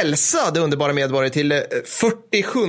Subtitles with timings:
[0.00, 2.60] Hälsa det underbara medborgare till 47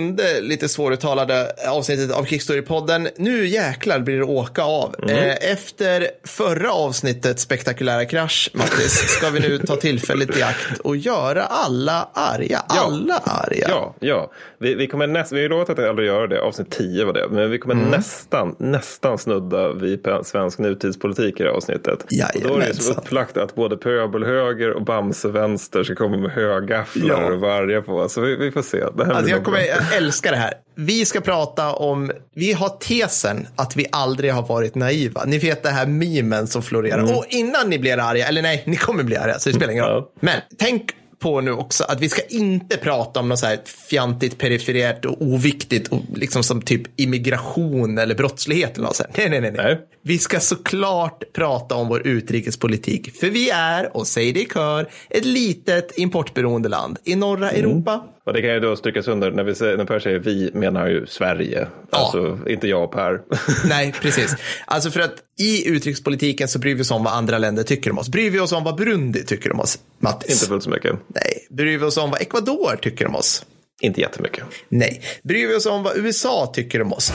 [0.41, 3.09] lite svåruttalade avsnittet av Kickstory-podden.
[3.15, 4.95] Nu jäklar blir det åka av.
[5.03, 5.37] Mm.
[5.41, 11.43] Efter förra avsnittets spektakulära krasch, Mattis, ska vi nu ta tillfället i akt och göra
[11.43, 12.61] alla arga.
[12.69, 12.81] Ja.
[12.85, 13.65] Alla arga.
[13.69, 14.31] Ja, ja.
[14.57, 17.13] Vi, vi kommer näst, vi har ju lovat att aldrig göra det, avsnitt 10 var
[17.13, 17.89] det, men vi kommer mm.
[17.89, 22.05] nästan, nästan snudda vid svensk nutidspolitik i det här avsnittet.
[22.09, 22.51] Jajamensan.
[22.51, 27.20] Och då är det så upplagt att både pöbelhöger och Bamse-vänster ska komma med högafflar
[27.21, 27.33] ja.
[27.33, 28.09] och vargar på.
[28.09, 28.77] Så vi, vi får se.
[28.77, 30.53] Det här alltså jag, kommer, jag älskar det här.
[30.75, 35.23] Vi ska prata om, vi har tesen att vi aldrig har varit naiva.
[35.25, 36.99] Ni vet det här memen som florerar.
[36.99, 37.15] Mm.
[37.15, 39.85] Och innan ni blir arga, eller nej, ni kommer bli arga, så det spelar ingen
[39.85, 40.03] roll.
[40.05, 40.11] Ja.
[40.19, 40.91] Men tänk
[41.21, 45.21] på nu också att vi ska inte prata om något så här fjantigt, perifert och
[45.21, 49.17] oviktigt och liksom som typ immigration eller brottslighet eller något sånt.
[49.17, 49.79] Nej, nej, nej, nej.
[50.01, 54.89] Vi ska såklart prata om vår utrikespolitik, för vi är, och säg det i kör,
[55.09, 57.61] ett litet importberoende land i norra mm.
[57.61, 58.03] Europa.
[58.25, 60.87] Och det kan ju då strykas under, när, vi säger, när Per säger vi menar
[60.87, 61.97] ju Sverige, ja.
[61.97, 63.21] alltså inte jag och Per.
[63.69, 64.35] Nej, precis.
[64.65, 67.97] Alltså för att i utrikespolitiken så bryr vi oss om vad andra länder tycker om
[67.97, 68.09] oss.
[68.09, 70.31] Bryr vi oss om vad Burundi tycker om oss, Mattis?
[70.31, 70.95] Inte fullt så mycket.
[71.07, 71.47] Nej.
[71.49, 73.45] Bryr vi oss om vad Ecuador tycker om oss?
[73.81, 74.43] Inte jättemycket.
[74.69, 75.01] Nej.
[75.23, 77.11] Bryr vi oss om vad USA tycker om oss?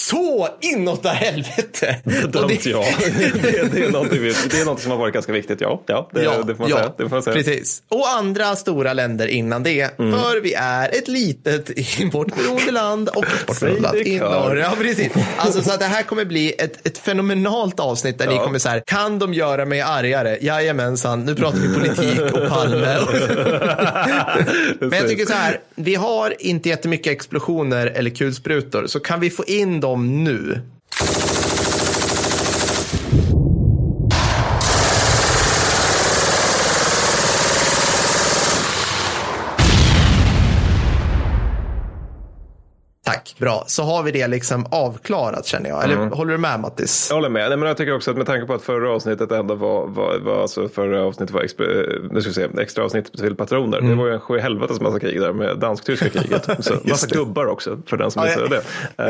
[0.00, 1.96] Så inåt helvete!
[2.28, 2.84] Dömt ja.
[2.98, 3.12] det,
[3.72, 5.82] det, är det är något som har varit ganska viktigt, ja.
[5.86, 6.92] Ja, det, ja, det får man ja, säga.
[6.96, 7.36] Det får man säga.
[7.36, 7.82] Precis.
[7.88, 9.98] Och andra stora länder innan det.
[9.98, 10.20] Mm.
[10.20, 14.56] För vi är ett litet importberoende land och exportberoende land i norr.
[14.56, 15.12] Ja, precis.
[15.36, 18.32] Alltså, så att det här kommer bli ett, ett fenomenalt avsnitt där ja.
[18.32, 20.38] ni kommer så här, kan de göra mig argare?
[20.40, 22.98] Jajamensan, nu pratar vi politik och Palme.
[24.80, 29.30] Men jag tycker så här, vi har inte jättemycket explosioner eller kulsprutor, så kan vi
[29.30, 30.62] få in dem dem nu
[43.02, 43.64] Tack, bra.
[43.66, 45.84] Så har vi det liksom avklarat känner jag.
[45.84, 46.12] Eller mm.
[46.12, 47.06] håller du med Mattis?
[47.10, 47.48] Jag håller med.
[47.48, 50.18] Nej, men jag tycker också att med tanke på att förra avsnittet ändå var, var,
[50.18, 51.66] var alltså förra avsnittet var extra,
[52.10, 53.78] nu ska se, extra avsnitt till patroner.
[53.78, 53.90] Mm.
[53.90, 56.48] Det var ju en sjuhelvetes massa krig där med dansk-tyska kriget.
[56.60, 57.14] Så massa det.
[57.14, 58.62] gubbar också för den som missade det.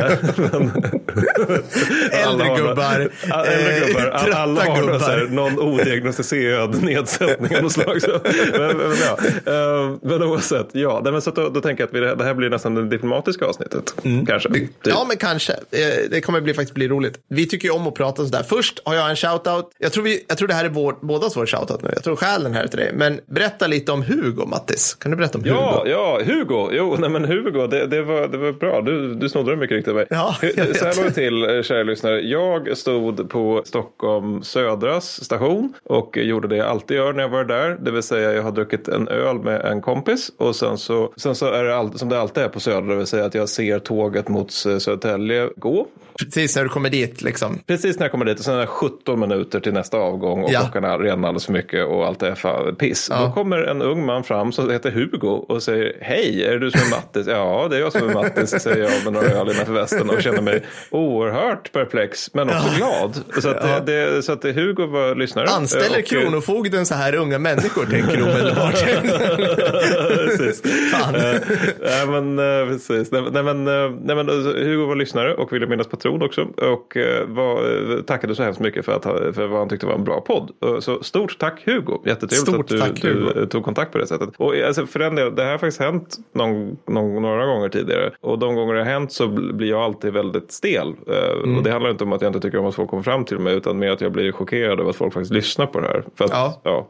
[2.13, 3.11] äldre gubbar.
[3.35, 4.11] äldre gubbar.
[4.13, 4.99] Alla, alla har gubbar.
[4.99, 8.03] Här, någon odiagnostiserad nedsättning av något slag.
[8.03, 8.21] Så.
[8.59, 9.19] Men, men, ja.
[9.53, 11.01] Eh, men oavsett, ja.
[11.05, 13.95] Men så då, då tänker jag att vi, det här blir nästan det diplomatiska avsnittet.
[14.05, 14.20] Mm.
[14.27, 14.49] Kanske.
[14.49, 14.71] Typ.
[14.83, 15.53] Ja, men kanske.
[15.53, 17.19] Eh, det kommer bli, faktiskt bli roligt.
[17.29, 18.43] Vi tycker ju om att prata sådär.
[18.49, 19.71] Först har jag en shoutout.
[19.79, 21.91] Jag tror, vi, jag tror det här är vår, bådas vår shoutout nu.
[21.93, 22.93] Jag tror själen här är till dig.
[22.95, 24.95] Men berätta lite om Hugo, Mattis.
[24.95, 25.57] Kan du berätta om Hugo?
[25.57, 26.69] Ja, ja Hugo.
[26.73, 28.81] Jo, nej, men Hugo, det, det, var, det var bra.
[28.81, 30.07] Du, du snodde det mycket riktigt av mig.
[30.11, 30.37] Ja,
[30.75, 32.21] Så här låg det till, eh, kära lyssnare.
[32.21, 37.45] Jag stod på Stockholm Södras station och gjorde det jag alltid gör när jag var
[37.45, 37.79] där.
[37.81, 41.35] Det vill säga, jag har druckit en öl med en kompis och sen så, sen
[41.35, 43.49] så är det all, som det alltid är på Södra, det vill säga att jag
[43.49, 43.79] ser
[44.11, 45.87] laget mot Södertälje gå.
[46.25, 47.59] Precis när du kommer dit liksom?
[47.67, 50.53] Precis när jag kommer dit och sen är det 17 minuter till nästa avgång och
[50.53, 50.61] ja.
[50.61, 53.09] klockan är redan alldeles för mycket och allt är fan piss.
[53.11, 53.27] Ja.
[53.27, 56.71] Då kommer en ung man fram som heter Hugo och säger Hej, är det du
[56.71, 57.27] som är Mattis?
[57.27, 60.23] ja, det är jag som är Mattis, säger jag med några öl innanför västen och
[60.23, 62.77] känner mig oerhört perplex men också ja.
[62.77, 63.43] glad.
[63.43, 63.81] Så att, ja.
[63.81, 65.49] det, så att Hugo var lyssnare.
[65.49, 68.75] Anställer och, Kronofogden så här unga människor, tänker du omedelbart.
[70.27, 70.63] precis.
[70.93, 71.13] Fan.
[71.13, 73.13] nej, men, eh, precis.
[73.13, 76.43] Nej, men, eh, nej, men, Hugo var lyssnare och ville minnas patron också.
[76.57, 79.03] Och eh, var, tackade så hemskt mycket för, att,
[79.35, 80.51] för vad han tyckte var en bra podd.
[80.81, 81.99] Så stort tack Hugo.
[82.07, 84.29] Jättetrevligt stort att du, tack, du, tog kontakt på det sättet.
[84.37, 88.11] Och alltså, för den del, det här har faktiskt hänt någon, någon, några gånger tidigare.
[88.21, 90.95] Och de gånger det har hänt så blir jag alltid väldigt stel.
[91.43, 91.57] Mm.
[91.57, 93.39] Och det handlar inte om att jag inte tycker om att folk kommer fram till
[93.39, 93.55] mig.
[93.55, 96.05] Utan mer att jag blir chockerad över att folk faktiskt lyssnar på det här.
[96.15, 96.61] För att, ja.
[96.63, 96.89] Ja,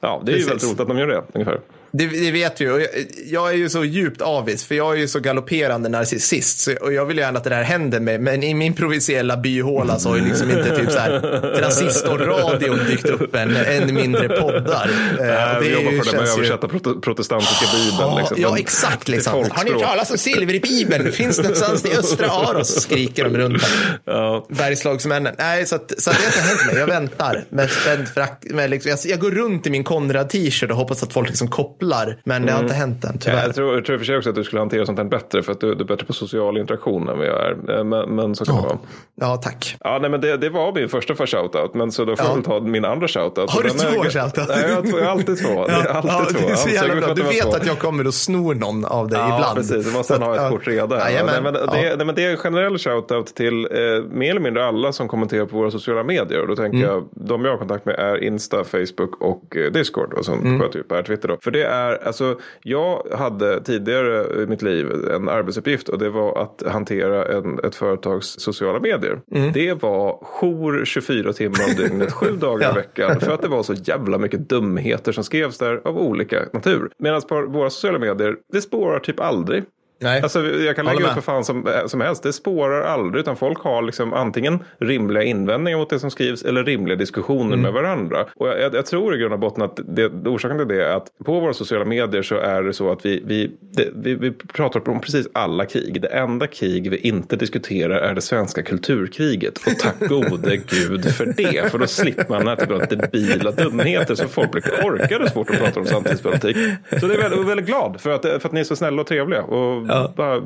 [0.00, 0.46] ja, det är Precis.
[0.46, 1.60] ju väldigt roligt att de gör det ungefär.
[1.94, 2.68] Det, det, vet vi.
[2.68, 2.80] Och
[3.26, 6.58] jag, är ju så djupt avis, för jag är ju så galopperande narcissist.
[6.58, 8.18] Så, och jag vill gärna att det där händer mig.
[8.18, 11.20] Men i min provinsiella byhåla så har ju liksom inte typ så här
[11.58, 14.90] transistorradion dykt upp än, än mindre poddar.
[15.10, 17.00] Äh, det vi jobbar på det med att översätta ju...
[17.00, 17.96] protestantiska bibeln.
[18.00, 18.36] Ja, liksom.
[18.40, 19.08] ja exakt.
[19.08, 19.32] Liksom.
[19.50, 21.12] Har ni hört talas om silver i bibeln?
[21.12, 22.82] Finns det någonstans i östra Aros?
[22.82, 23.62] Skriker de runt
[24.04, 24.46] ja.
[24.48, 25.34] Bergslagsmännen.
[25.38, 26.76] Nej, så, att, så att det har inte hänt mig.
[26.76, 28.44] Jag väntar med spänd frack.
[28.50, 31.81] Med liksom, jag, jag går runt i min Konrad-t-shirt och hoppas att folk liksom kopplar
[31.82, 32.16] bubblar.
[32.24, 33.36] Men det har inte hänt än, tyvärr.
[33.38, 35.04] Ja, jag, tror, jag tror och för sig också att du skulle hantera sånt här
[35.04, 37.78] bättre för att du, du är bättre på social interaktion än vad jag är.
[37.78, 38.78] Eh, Men, men så kan det vara.
[39.20, 39.76] Ja, tack.
[39.80, 42.30] Ja, nej, men det, det var min första för shoutout, men så då får Ja.
[42.30, 43.50] jag väl ta min andra shoutout.
[43.50, 44.48] Har du Den är- två shoutouts?
[44.48, 45.48] Nej, jag har, två, jag har alltid två.
[45.68, 46.38] Är alltid ja, två.
[46.46, 47.16] det är så Jag.
[47.16, 49.56] Du vet vad att jag kommer att sno någon av dig Ja, ibland.
[49.56, 49.86] precis.
[49.86, 50.48] Du måste ha ett ja.
[50.50, 50.66] kort.
[50.66, 51.26] Jajamän.
[51.26, 51.72] Nej, men Ja.
[51.72, 55.08] det, nej, men det är en generell shoutout till eh, mer eller mindre alla som
[55.08, 56.40] kommenterar på våra sociala medier.
[56.40, 56.90] Och då tänker Mm.
[56.90, 60.12] jag, de jag har kontakt med är Insta, Facebook och eh, Discord.
[60.12, 60.60] Och sen Mm.
[60.60, 61.36] sköter ju Per Twitter då.
[61.42, 66.42] För det är, alltså, jag hade tidigare i mitt liv en arbetsuppgift och det var
[66.42, 69.20] att hantera en, ett företags sociala medier.
[69.34, 69.52] Mm.
[69.52, 73.20] Det var jour 24 timmar om dygnet, sju dagar i veckan.
[73.20, 76.90] För att det var så jävla mycket dumheter som skrevs där av olika natur.
[76.98, 79.64] Medan på våra sociala medier, det spårar typ aldrig.
[80.02, 80.22] Nej.
[80.22, 82.22] Alltså, jag kan lägga ut för fan som, som helst.
[82.22, 83.20] Det spårar aldrig.
[83.20, 87.60] Utan folk har liksom antingen rimliga invändningar mot det som skrivs eller rimliga diskussioner Mm.
[87.60, 88.26] med varandra.
[88.36, 90.96] Och jag, jag, jag tror i grund och botten att det, orsaken till det är
[90.96, 94.32] att på våra sociala medier så är det så att vi, vi, det, vi, vi
[94.32, 96.02] pratar om precis alla krig.
[96.02, 99.58] Det enda krig vi inte diskuterar är det svenska kulturkriget.
[99.58, 101.70] Och tack gode gud för det.
[101.70, 104.52] För då slipper man den här typen av debila dumheter som folk
[104.82, 106.56] korkade så fort de pratar om samtidspolitik.
[107.00, 109.06] Så det är väldigt, väldigt glad för att, för att ni är så snälla och
[109.08, 109.42] trevliga.
[109.42, 110.12] Och Ja.
[110.16, 110.36] bara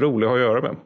[0.00, 0.76] rolig att göra med.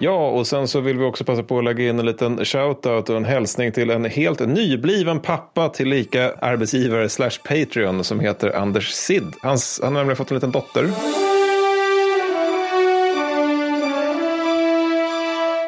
[0.00, 3.10] Ja, och sen så vill vi också passa på att lägga in en liten shoutout
[3.10, 8.56] och en hälsning till en helt nybliven pappa till lika arbetsgivare slash Patreon som heter
[8.56, 9.34] Anders Sid.
[9.42, 10.88] Hans, han har nämligen fått en liten dotter.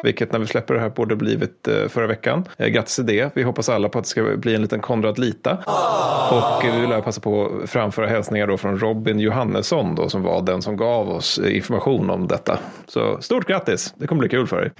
[0.03, 2.45] Vilket när vi släpper det här borde blivit eh, förra veckan.
[2.57, 3.35] Eh, grattis till det.
[3.35, 5.57] Vi hoppas alla på att det ska bli en liten Konrad Lita.
[6.31, 10.23] Och eh, vi vill passa på att framföra hälsningar då från Robin Johannesson då, som
[10.23, 12.59] var den som gav oss information om detta.
[12.87, 13.93] Så stort grattis.
[13.97, 14.71] Det kommer bli kul för dig.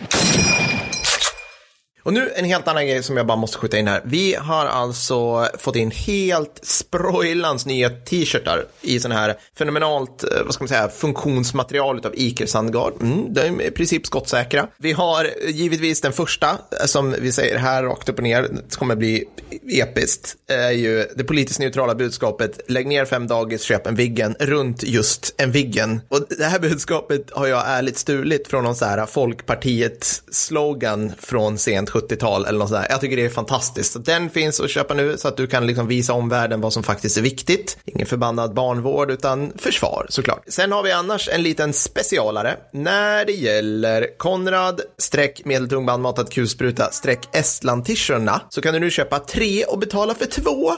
[2.04, 4.02] Och nu en helt annan grej som jag bara måste skjuta in här.
[4.06, 10.54] Vi har alltså fått in helt sproilans nya t-shirtar i sån här fenomenalt, eh, vad
[10.54, 12.94] ska man säga, funktionsmaterial av Iker Sandgard.
[13.02, 14.68] Mm, de är i princip skottsäkra.
[14.78, 18.76] Vi har givetvis den första, eh, som vi säger här rakt upp och ner, det
[18.76, 19.26] kommer bli
[19.72, 24.84] episkt, är ju det politiskt neutrala budskapet, lägg ner fem dagis, köp en Viggen, runt
[24.84, 26.02] just en Viggen.
[26.10, 31.91] Och det här budskapet har jag ärligt stulit från någon så här Folkpartiet-slogan från sent
[31.92, 32.88] 70-tal eller något sådär.
[32.90, 33.94] Jag tycker det är fantastiskt.
[33.94, 36.84] Så den finns att köpa nu så att du kan liksom visa omvärlden vad som
[36.84, 37.78] faktiskt är viktigt.
[37.86, 40.44] Ingen förbannad barnvård utan försvar såklart.
[40.48, 46.92] Sen har vi annars en liten specialare när det gäller Konrad streck medeltung bandmatad kulspruta
[46.92, 50.72] streck Estland-t-shirtarna så kan du nu köpa tre och betala för två.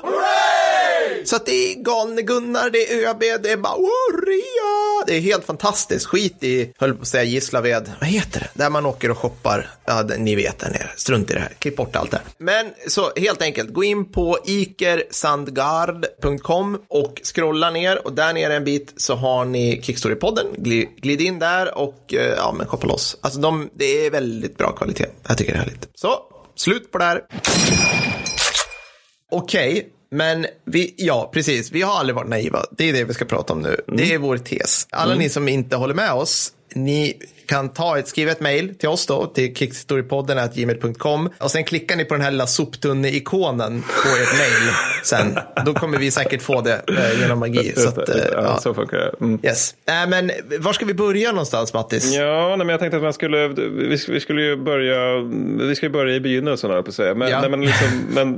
[1.25, 3.89] Så att det är galne Gunnar, det är ÖB, det är bara oh!
[5.07, 6.05] Det är helt fantastiskt.
[6.05, 8.50] Skit i, höll på att säga Gislaved, vad heter det?
[8.53, 11.75] Där man åker och shoppar, ja ni vet där nere, strunt i det här, klipp
[11.75, 12.25] bort allt det här.
[12.38, 18.63] Men så helt enkelt, gå in på ikersandgard.com och scrolla ner och där nere en
[18.63, 20.45] bit så har ni Kickstory-podden,
[21.01, 23.17] glid in där och eh, ja men shoppa loss.
[23.21, 25.89] Alltså de, det är väldigt bra kvalitet, jag tycker det är härligt.
[25.95, 26.19] Så,
[26.55, 27.21] slut på det här.
[29.31, 31.71] Okej, men vi, ja, precis.
[31.71, 32.65] Vi har aldrig varit naiva.
[32.71, 33.81] Det är det vi ska prata om nu.
[33.88, 34.88] Det är vår tes.
[34.89, 37.13] Alla ni som inte håller med oss, ni
[37.48, 42.06] kan ta ett, skriva ett mejl till oss då, till kickstorypodden.gmail.com och sen klickar ni
[42.06, 44.74] på den här lilla soptunne-ikonen på ert mejl
[45.04, 45.40] sen.
[45.66, 47.74] Då kommer vi säkert få det eh, genom magi.
[47.75, 48.57] Så att, eh, ja.
[48.57, 49.13] Så funkar det.
[49.22, 49.40] Mm.
[49.44, 49.75] Yes.
[49.88, 52.16] Äh, men var ska vi börja någonstans, Mattis?
[52.16, 55.20] Ja, nej, men jag tänkte att man skulle, vi, vi skulle ju börja,
[55.67, 57.15] vi ska börja i begynnelsen höll jag på att säga.
[57.15, 57.41] Men, Ja.
[57.41, 58.38] nej, men, liksom, men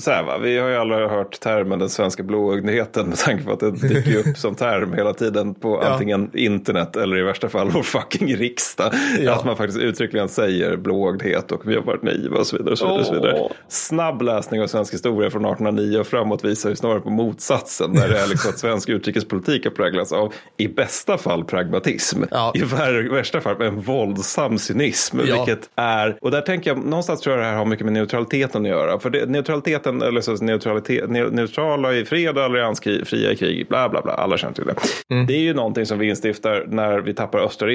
[0.00, 3.52] så här va, vi har ju alla hört termen den svenska blåögdheten med tanke på
[3.52, 5.88] att det dyker upp som term hela tiden på Ja.
[5.88, 8.92] antingen internet eller i värsta fall vår fucking riksdag.
[9.20, 9.34] Ja.
[9.34, 12.72] Att man faktiskt uttryckligen säger blåögdhet och vi har varit naiva och så vidare.
[12.72, 13.48] Och så vidare, och så vidare.
[13.68, 17.94] Snabb läsning av svensk historia från 1809 och framåt visar ju snarare på motsatsen.
[17.94, 22.22] Där det är liksom att svensk utrikespolitik har präglats av i bästa fall pragmatism.
[22.30, 22.52] Ja.
[22.54, 25.18] I vär- värsta fall en våldsam cynism.
[25.24, 25.44] Ja.
[25.44, 28.62] Vilket är, och där tänker jag, någonstans tror jag det här har mycket med neutraliteten
[28.62, 28.98] att göra.
[28.98, 33.88] För det, neutraliteten, eller så neutralitet, neu- neutrala i fred och alliansfria i krig, bla
[33.88, 34.74] bla bla, alla känner till det.
[35.14, 35.26] Mm.
[35.26, 37.72] Det är ju någonting som vi instiftar när vi tappar östra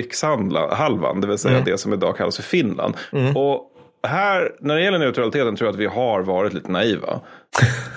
[0.70, 1.66] rikshalvan, det vill säga Mm.
[1.66, 2.94] det som idag kallas för Finland.
[3.36, 3.68] Och
[4.08, 7.20] här, när det gäller neutraliteten tror jag att vi har varit lite naiva.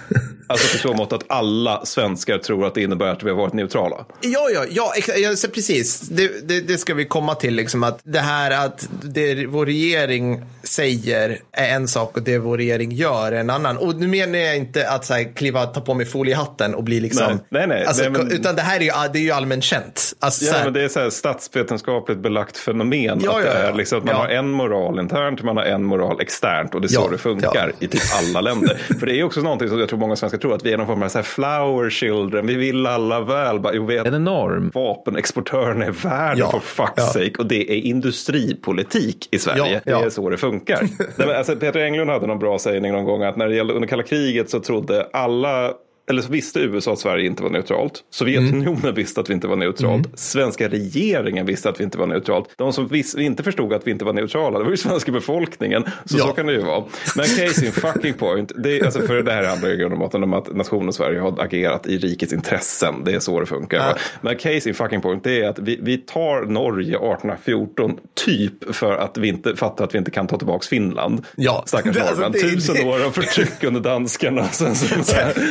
[0.47, 3.53] Alltså på så mått att alla svenskar tror att det innebär att vi har varit
[3.53, 4.05] neutrala.
[4.21, 6.01] Ja, ja, ja, precis.
[6.01, 10.45] Det, det, det ska vi komma till, liksom att det här att det vår regering
[10.63, 13.77] säger är en sak och det vår regering gör är en annan.
[13.77, 17.01] Och nu menar jag inte att så här, kliva, ta på mig foliehatten och bli
[17.01, 17.27] liksom...
[17.27, 17.85] Nej, nej, nej.
[17.85, 20.13] Alltså, Nej, men- Utan det här är ju, det är ju allmänt känt.
[20.19, 23.21] Alltså, så Ja, här, men det är så här statsvetenskapligt belagt fenomen.
[23.25, 23.69] Ja, att det ja, ja.
[23.69, 26.87] är liksom att man har en moral internt, man har en moral externt och det
[26.87, 28.75] är så det funkar i typ alla länder.
[29.01, 30.77] För det är också någonting som jag tror många svenskar ska tro att vi är
[30.77, 32.47] någon form av så här flower children.
[32.47, 33.61] Vi vill alla väl.
[33.61, 37.03] Bara, jo, vi är en enorm vapenexportör i världen Ja, for fuck's ja.
[37.03, 37.33] sake.
[37.39, 39.83] Och det är industripolitik i Sverige.
[39.85, 39.99] Ja.
[39.99, 40.81] Det är så det funkar.
[40.99, 43.75] Nej, men, alltså, Peter Englund hade någon bra sägning någon gång att när det gällde
[43.75, 45.75] under kalla kriget så trodde alla
[46.11, 48.01] eller så visste USA att Sverige inte var neutralt.
[48.11, 48.95] Sovjetunionen Mm.
[48.95, 50.09] visste att vi inte var neutralt.
[50.19, 52.49] Svenska regeringen visste att vi inte var neutralt.
[52.57, 55.85] De som vis- inte förstod att vi inte var neutrala, det var ju svenska befolkningen.
[56.05, 56.27] Så Ja.
[56.27, 56.85] så kan det ju vara.
[57.17, 58.53] Men case in fucking point.
[58.57, 61.43] Det, är, alltså, för det här handlar ju i grund om att nationen Sverige har
[61.43, 62.95] agerat i rikets intressen.
[63.05, 63.77] Det är så det funkar.
[63.79, 63.95] Ja.
[64.21, 68.93] Men case in fucking point, det är att vi, vi tar Norge 1814 typ för
[68.97, 71.25] att vi inte fattar att vi inte kan ta tillbaka Finland.
[71.37, 71.63] Ja.
[71.67, 72.33] Stackars Alltså, norrmän.
[72.33, 74.49] det- Tusen det- år av förtryck under danskarna.
[74.53, 74.87] Sen så,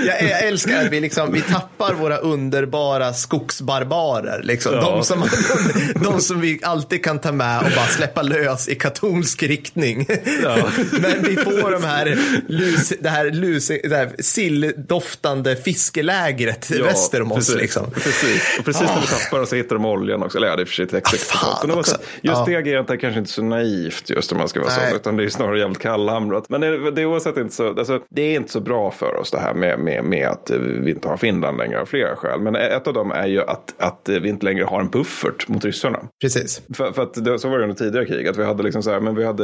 [0.05, 4.41] Jag, jag älskar att vi, liksom, vi tappar våra underbara skogsbarbarer.
[4.43, 4.73] Liksom.
[4.73, 4.81] Ja.
[4.81, 5.23] De, som,
[6.03, 10.07] de som vi alltid kan ta med och bara släppa lös i katolsk riktning.
[10.43, 10.57] Ja.
[10.91, 17.31] Men vi får de här, lus, det här, lus, det här silldoftande fiskelägret väster om
[17.31, 17.37] oss.
[17.37, 17.91] precis, Liksom.
[17.91, 20.37] Precis, och precis när vi tappar och så hittar de oljan också.
[20.37, 21.95] Eller ja, det är för sig ett extra Ah, Men också.
[22.21, 22.45] Just Ja.
[22.47, 24.95] det agerandet är kanske inte så naivt just om man ska vara sån.
[24.95, 26.49] Utan det är snarare jävligt kallhamrat.
[26.49, 29.31] Men det, det, är oavsett inte så, alltså, det är inte så bra för oss
[29.31, 32.39] det här med, med, med att eh, vi inte har Finland längre av flera skäl.
[32.39, 35.47] Men ett av dem är ju att, att eh, vi inte längre har en buffert
[35.47, 35.99] mot ryssarna.
[36.21, 36.61] Precis.
[36.73, 38.27] För, för att det, så var det under tidigare krig.
[38.27, 39.43] Att vi hade liksom så här, men vi hade,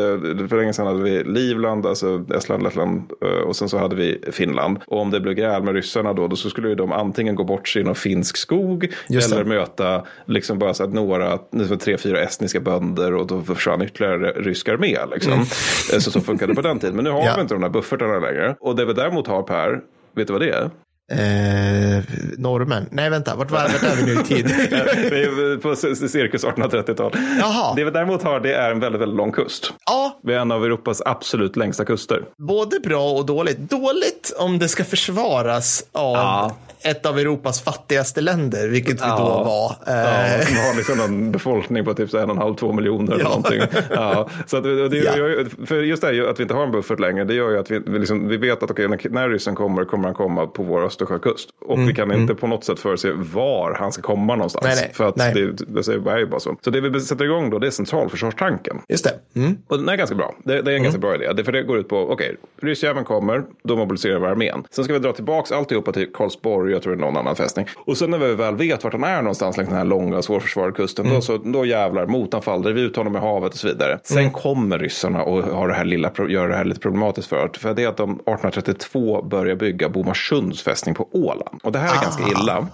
[0.50, 4.22] för länge sedan hade vi Livland, alltså Estland, Lettland eh, och sen så hade vi
[4.32, 4.78] Finland.
[4.88, 7.44] Och om det blev gräl med ryssarna då, då så skulle ju de antingen gå
[7.44, 11.38] bort sig i någon finsk skog eller möta liksom bara så att några,
[11.80, 14.98] tre, fyra estniska bönder och då försvann ytterligare rysk armé.
[15.14, 15.34] Liksom.
[15.34, 16.96] Eh, Så så funkade det på den tiden.
[16.96, 17.34] Men nu har Ja.
[17.36, 18.56] vi inte de där buffertarna längre.
[18.60, 19.80] Och det vi däremot har Per,
[20.14, 20.70] vet du vad det är?
[21.12, 22.04] Eh,
[22.38, 22.86] norrmän.
[22.92, 23.36] Nej, vänta.
[23.36, 24.46] Vart, var, vart är vi nu i tid?
[25.62, 27.12] På cirkus 1830-tal.
[27.40, 27.74] Jaha.
[27.76, 29.74] Det vi däremot har det är en väldigt, väldigt lång kust.
[29.86, 32.24] ja, Vi är en av Europas absolut längsta kuster.
[32.38, 33.58] både bra och dåligt.
[33.60, 36.56] Dåligt om det ska försvaras av Ja.
[36.82, 39.44] ett av Europas fattigaste länder, vilket vi då Ja.
[39.44, 39.76] var.
[39.86, 42.74] Ja, Eh, som har liksom en befolkning på typ så en och en halv, två
[42.74, 43.30] miljoner eller Ja.
[43.30, 43.62] någonting.
[43.90, 45.46] Ja, så att, det Ja.
[45.66, 47.72] för just det här att vi inte har en buffert längre, det gör ju att
[47.72, 51.50] vi, liksom, vi vet att okej, när, ryssen kommer, kommer han komma på vår Östersjökust.
[51.62, 54.66] Och vi kan inte på något sätt förutse var han ska komma någonstans.
[54.66, 55.34] Mm, Nej, nej, för att nej.
[55.34, 56.56] det, det är ju bara så.
[56.62, 58.82] Så det vi sätter igång då, det är centralförsvarstanken.
[58.90, 59.40] Just det.
[59.40, 59.58] Mm.
[59.68, 60.36] Och den är ganska bra.
[60.44, 61.34] Det, det är en ganska bra idé.
[61.34, 64.64] Det, för det går ut på, okej, ryssjäveln kommer, då mobiliserar vi armén.
[64.72, 67.66] Sen ska vi dra tillbaka alltihopa till Karlsborg, jag tror det är någon annan fästning.
[67.86, 70.74] Och sen när vi väl vet vart han är någonstans längs den här långa svårförsvarade
[70.74, 74.00] kusten, då, så, då jävlar, motanfall, driver ut honom i havet och så vidare.
[74.04, 77.58] Sen kommer ryssarna och har det här lilla, gör det här lite problematiskt för att,
[77.58, 81.60] för det är att de 1832 börjar bygga Bomarsunds fästning på Åland.
[81.64, 82.68] Och det här är ganska illa.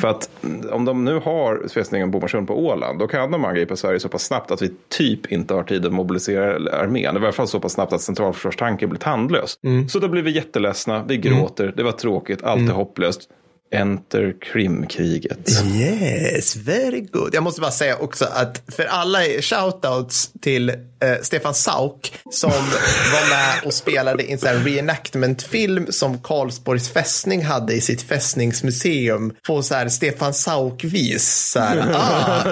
[0.00, 3.76] För att mm, om de nu har fästningen Bomarsund på Åland, då kan de angripa
[3.76, 7.16] Sverige så pass snabbt att vi typ inte har tid att mobilisera armén.
[7.16, 9.58] I varje fall så pass snabbt att centralförsvarstanken blir tandlös.
[9.88, 13.28] Så då blir vi jätteledsna, vi gråter, det var tråkigt, allt är hopplöst.
[13.72, 15.50] Enter Krimkriget.
[15.64, 17.30] Yes, very good.
[17.32, 22.50] Jag måste bara säga också att för alla shoutouts till eh, Stefan Sauk som
[23.12, 29.62] var med och spelade i en reenactment-film som Karlsborgs fästning hade i sitt fästningsmuseum på
[29.62, 31.56] så här Stefan Sauk-vis.
[31.94, 32.42] Ah,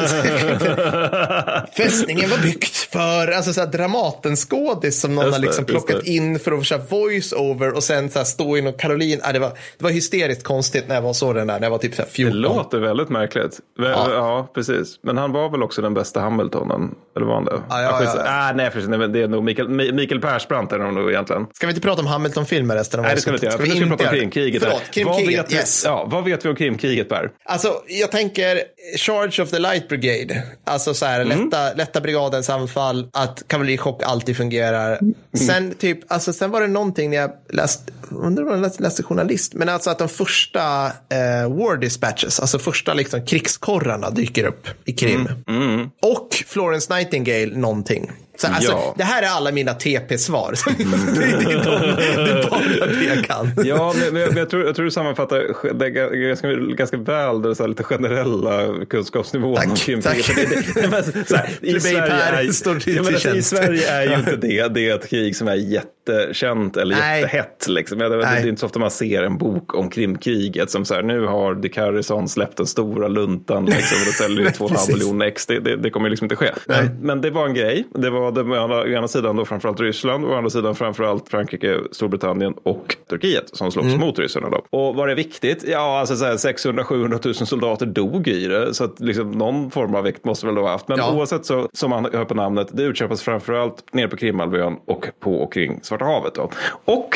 [1.76, 5.86] fästningen var byggt för alltså så här Dramatenskådis som någon Just har det, liksom just
[5.86, 6.10] plockat det.
[6.10, 9.20] in för att köra voice-over och sen så här stå in och Caroline.
[9.24, 11.70] Ah, det, var, det var hysteriskt konstigt när jag var så den där, när jag
[11.70, 12.40] var typ så här Det 14.
[12.40, 13.58] låter väldigt märkligt.
[13.78, 14.10] Ja.
[14.12, 14.50] Ja.
[14.54, 14.98] precis.
[15.02, 16.94] Men han var väl också den bästa Hamiltonen?
[17.16, 17.60] Eller var han det?
[17.68, 18.30] Ja, ja, skits- ja, ja.
[18.38, 18.88] Ah, nej, precis.
[18.88, 21.46] nej, men det är nog Mikael, Mi- Mikael Persbrandt är det nog egentligen.
[21.54, 23.56] Ska vi inte prata om Hamilton-filmer resten av Nej, det ska vi inte göra.
[23.58, 24.10] För nu ska vi prata om?
[24.10, 24.62] Krimkriget.
[24.62, 25.84] Förlåt, vad, Krimkriget, vet yes.
[25.84, 27.30] vi, ja, vad vet vi om Krimkriget, Per?
[27.44, 28.60] Alltså, jag tänker
[28.98, 30.42] Charge of the Light Brigade.
[30.64, 31.44] Alltså så här, Mm.
[31.44, 34.98] lätta, lätta brigadens anfall, att kavallerichock alltid fungerar.
[35.00, 35.14] Mm.
[35.46, 39.02] Sen, typ, alltså, sen var det någonting när jag läste, undrar om jag läste, läste
[39.02, 44.66] journalist, men alltså att de första eh, war dispatches, alltså första liksom, krigskorrarna dyker upp
[44.84, 45.28] i Krim.
[45.48, 45.88] Mm.
[46.02, 48.10] Och Florence Nightingale någonting.
[48.40, 48.94] Så, alltså, Ja.
[48.98, 50.54] Det här är alla mina TP-svar.
[51.18, 53.52] det, är de, det är bara det jag kan.
[53.64, 55.38] Ja, men, men jag, tror, jag tror du sammanfattar
[55.74, 60.16] det är ganska, ganska väl den lite generella kunskapsnivån Tack, om tack.
[60.16, 63.42] För det- det- nej, men så här, I Sverige är, står till alltså, I.
[63.42, 67.20] Sverige är ju inte det, det är ett krig som är jättekänt eller Nej.
[67.20, 67.66] jättehett.
[67.68, 67.98] Liksom.
[67.98, 71.02] Det, det, är inte så ofta man ser en bok om Krimkriget som så här,
[71.02, 74.76] nu har Dick Harrison släppt den stora luntan liksom, och det säljer två och en
[74.76, 75.04] halv Precis.
[75.04, 75.46] miljon ex.
[75.46, 76.50] Det, det, det kommer liksom inte ske.
[76.66, 77.86] Men, men det var en grej.
[77.94, 81.28] Det var det med, å ena sidan då framförallt Ryssland och å andra sidan framförallt
[81.28, 84.00] Frankrike, Storbritannien och Turkiet som slogs Mm.
[84.00, 84.50] mot ryssarna.
[84.50, 84.62] Då.
[84.78, 85.64] Och var det viktigt?
[85.68, 88.74] Ja, alltså 600-700 000 soldater dog i det.
[88.74, 90.88] Så att liksom någon form av vikt måste väl då ha haft.
[90.88, 91.14] Men Ja.
[91.14, 95.34] oavsett så, som man hör på namnet, det utkämpas framförallt nere på Krimhalvön och på
[95.34, 96.34] och kring Svarta havet.
[96.34, 96.50] Då.
[96.84, 97.10] Och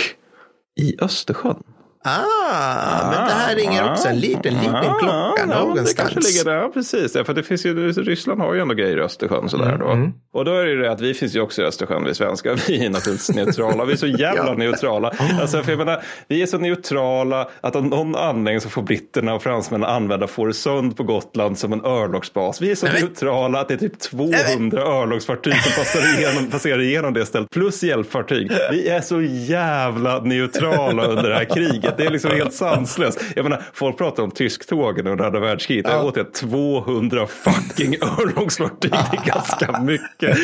[0.81, 1.63] i Östersjön.
[2.05, 5.95] Ah, men det här ringer också en liten, liten Ah, klocka ja, men Det någonstans.
[5.95, 7.15] kanske ligger där, precis.
[7.15, 10.11] Ja, för det finns ju, Ryssland har ju ändå grejer i Östersjön sådär då.
[10.39, 12.61] Och då är det ju det att vi finns ju också i Östersjön, vi svenskar.
[12.69, 13.85] Vi är naturligtvis neutrala.
[13.85, 14.55] Vi är så jävla Ja.
[14.55, 15.13] neutrala.
[15.41, 19.35] Alltså, för jag menar, vi är så neutrala att av någon anledning så får britterna
[19.35, 22.61] och fransmännen använda Fårösund på Gotland som en örlogsbas.
[22.63, 26.81] Vi är så Nej, neutrala att det är typ 200 örlogsfartyg som passerar igenom, passerar
[26.81, 27.51] igenom det stället.
[27.51, 28.53] Plus hjälpfartyg.
[28.71, 31.92] Vi är så jävla neutrala under det här kriget.
[31.99, 33.25] Det är liksom helt sanslöst.
[33.37, 35.87] Jag menar, folk pratar om tysktågen under andra världskriget.
[35.89, 38.91] Jag åt det 200 fucking örlogsfartyg.
[38.91, 40.39] Det är ganska mycket.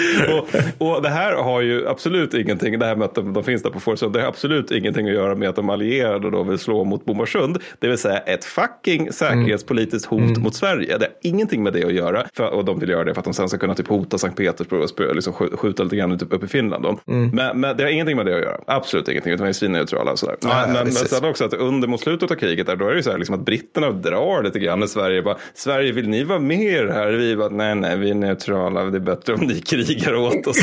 [0.78, 3.62] Och, och det här har ju absolut ingenting, det här med att de, de finns
[3.62, 6.58] där på Fårösund, det har absolut ingenting att göra med att de allierade då vill
[6.58, 7.58] slå mot Bomarsund.
[7.78, 10.98] Det vill säga ett fucking säkerhetspolitiskt hot mot Sverige.
[10.98, 12.24] Det har ingenting med det att göra.
[12.34, 14.36] För, och de vill göra det för att de sen ska kunna typ hota Sankt
[14.36, 16.82] Petersburg och liksom skj- skjuta lite grann typ upp i Finland.
[16.84, 16.98] Då.
[17.04, 18.60] Men, men det har ingenting med det att göra.
[18.66, 20.12] Absolut ingenting, utan vi är svinneutrala.
[20.12, 20.36] och sådär.
[20.40, 22.86] Ja, Men, ja, men, men sen också att under mot slutet av kriget där, då
[22.86, 25.22] är det ju så här liksom att britterna drar lite grann i Sverige.
[25.22, 27.12] Bara, Sverige, vill ni vara med i det här?
[27.12, 28.84] Vi bara, nej, nej, vi är neutrala.
[28.84, 30.56] Det är bättre om ni krigar åt oss.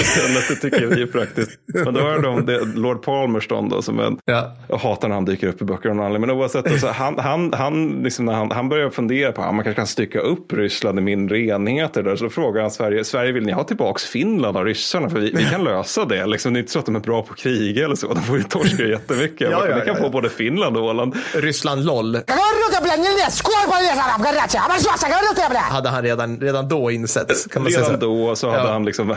[0.50, 1.60] Det tycker vi är praktiskt.
[1.66, 4.52] Men då har de det, Lord Palmerston då, som en, Ja.
[4.70, 6.28] jag hatar när han dyker upp i böcker av någon anledning.
[6.28, 9.64] Men oavsett, alltså, han, han, han, liksom, när han, han börjar fundera på att man
[9.64, 12.04] kanske kan stycka upp Ryssland i mindre enheter.
[12.04, 15.10] Där, så frågar han Sverige, Sverige vill ni ha tillbaks Finland av ryssarna?
[15.10, 16.26] För vi, vi kan lösa det.
[16.26, 18.14] Liksom, det är inte så att de är bra på krig eller så.
[18.14, 19.52] De får ju torska jättemycket.
[19.52, 20.10] Ja, ja, kan ja, få ja.
[20.10, 21.16] både Finland England Åland.
[21.34, 22.16] Ryssland LOL.
[25.62, 27.52] Hade han redan, redan då insett.
[27.52, 28.06] Kan man redan säga så.
[28.06, 28.72] då så hade ja.
[28.72, 29.16] han liksom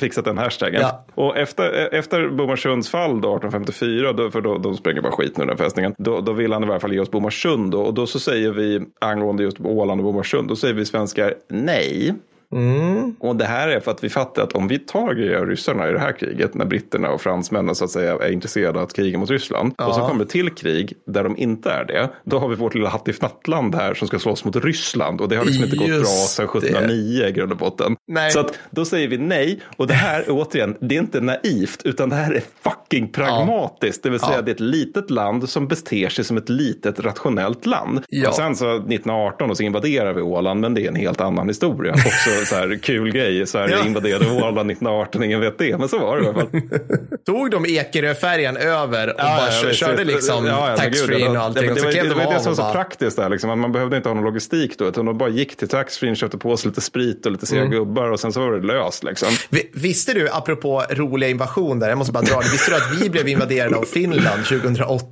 [0.00, 0.80] fixat den hashtaggen.
[0.80, 1.04] Ja.
[1.14, 5.44] Och efter, efter Bomarsunds fall då, 1854, då, för då, de spränger bara skit nu
[5.44, 7.74] den fästningen, då, då vill han i varje fall ge oss Bomarsund.
[7.74, 12.14] Och då så säger vi angående just Åland och Bomarsund, då säger vi svenskar nej.
[12.52, 13.14] Mm.
[13.20, 15.88] Och det här är för att vi fattar att om vi tar grejer av ryssarna
[15.88, 18.92] i det här kriget, när britterna och fransmännen så att säga är intresserade av att
[18.92, 22.38] kriga mot Ryssland, och så kommer det till krig där de inte är det, då
[22.38, 25.64] har vi vårt lilla hattifnattland här som ska slåss mot Ryssland och det har liksom
[25.64, 26.58] inte gått bra sedan det.
[26.58, 27.96] 1709 i grund och botten.
[28.06, 28.30] Nej.
[28.30, 32.08] Så att då säger vi nej och det här återigen, det är inte naivt utan
[32.08, 34.02] det här är fucking pragmatiskt.
[34.02, 34.42] Det vill säga Ja.
[34.42, 38.00] det är ett litet land som beter sig som ett litet rationellt land.
[38.08, 38.28] Ja.
[38.28, 41.48] Och sen så 1918 och så invaderar vi Åland men det är en helt annan
[41.48, 41.92] historia.
[41.92, 43.86] Också så här kul grej, Sverige Ja.
[43.86, 46.48] invaderade Åland 1918, ingen vet det, men så var det i alla fall.
[47.26, 50.14] Tog de Ekeröfärjan över och bara kö- visst, körde visst.
[50.14, 51.66] liksom Ja, ja, taxfree det- och allting.
[51.68, 53.60] Det, det, klev det, de var det som var så bara, praktiskt där, liksom.
[53.60, 56.56] man behövde inte ha någon logistik då, utan de bara gick till taxfree, köpte på
[56.56, 57.72] sig lite sprit och lite sega Mm.
[57.72, 59.28] gubbar och sen så var det löst liksom.
[59.50, 62.48] Vi- Visste du, apropå roliga invasioner, jag måste bara dra det.
[62.52, 65.04] Visste du att vi blev invaderade av Finland 2008?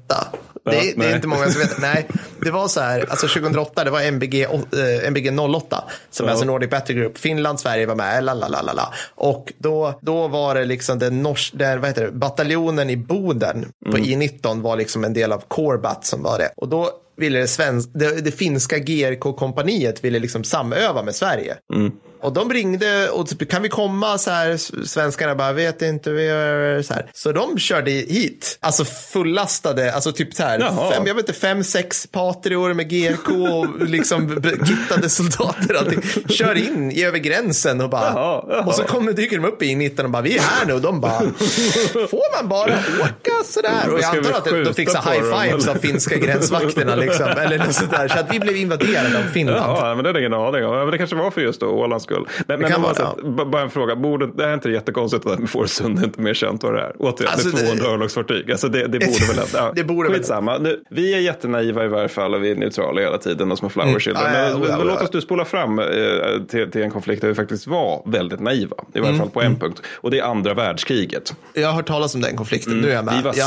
[0.70, 1.80] Det, det är inte många som vet.
[1.80, 2.06] Nej,
[2.40, 6.46] det var så här, alltså 2008, det var MBG, eh, MBG 08, som är alltså
[6.46, 7.18] Nordic Battle Group.
[7.18, 8.94] Finland, Sverige var med, lalalala.
[9.14, 13.72] Och då, då var det liksom den nors, den, vad heter det, bataljonen i Boden
[13.90, 16.50] på I19 var liksom en del av Corbat som var det.
[16.56, 21.56] Och då ville det, svensk, det, det finska GRK-kompaniet ville liksom samöva med Sverige.
[22.20, 26.82] Och de ringde och typ, kan vi komma så här, svenskarna bara, vet inte, vi
[26.86, 27.10] så här.
[27.14, 30.92] Så de körde hit, alltså fullastade, alltså typ så här, Jaha.
[30.92, 36.02] fem, jag vet inte, fem, sex patrior med GRK och liksom kittade soldater och allting.
[36.28, 38.64] Kör in i över gränsen och bara, Jaha, jaha.
[38.66, 40.80] och så kommer, dyker de upp i 19 och bara, vi är här nu och
[40.80, 41.20] de bara,
[41.92, 43.92] får man bara åka sådär?
[43.92, 47.58] Och jag antar att de, de fick så high fives av finska gränsvakterna liksom, eller
[47.58, 48.08] något sådär.
[48.08, 49.58] Så att vi blev invaderade av Finland.
[49.58, 50.76] Ja, men det är ingen aning om.
[50.76, 52.26] Men det kanske var för just då Ålands skull.
[52.46, 53.96] Men, men vara, oavsett, b- bara en fråga.
[53.96, 56.92] Borde, det här är inte jättekonstigt att Fårösund inte mer känt vad det är.
[56.98, 58.50] Återigen, Alltså, det är det- 200 örlogsfartyg.
[58.50, 59.46] Alltså det, det borde väl.
[59.54, 60.58] Ja, Det borde Skitsamma.
[60.58, 63.68] Nu, vi är jättenaiva i varje fall och vi är neutrala hela tiden och små
[63.68, 64.26] flower children.
[64.26, 64.36] Mm.
[64.36, 64.92] Ja, ja, Men, ja, ja, men ja.
[64.94, 65.86] låt oss du spola fram eh,
[66.48, 68.76] till, till en konflikt där vi faktiskt var väldigt naiva.
[68.94, 69.04] I Mm.
[69.08, 69.82] varje fall på en punkt.
[69.96, 71.34] Och det är andra världskriget.
[71.54, 73.14] Jag har hört talas om den konflikten, nu är jag med.
[73.16, 73.44] Vi var Ja.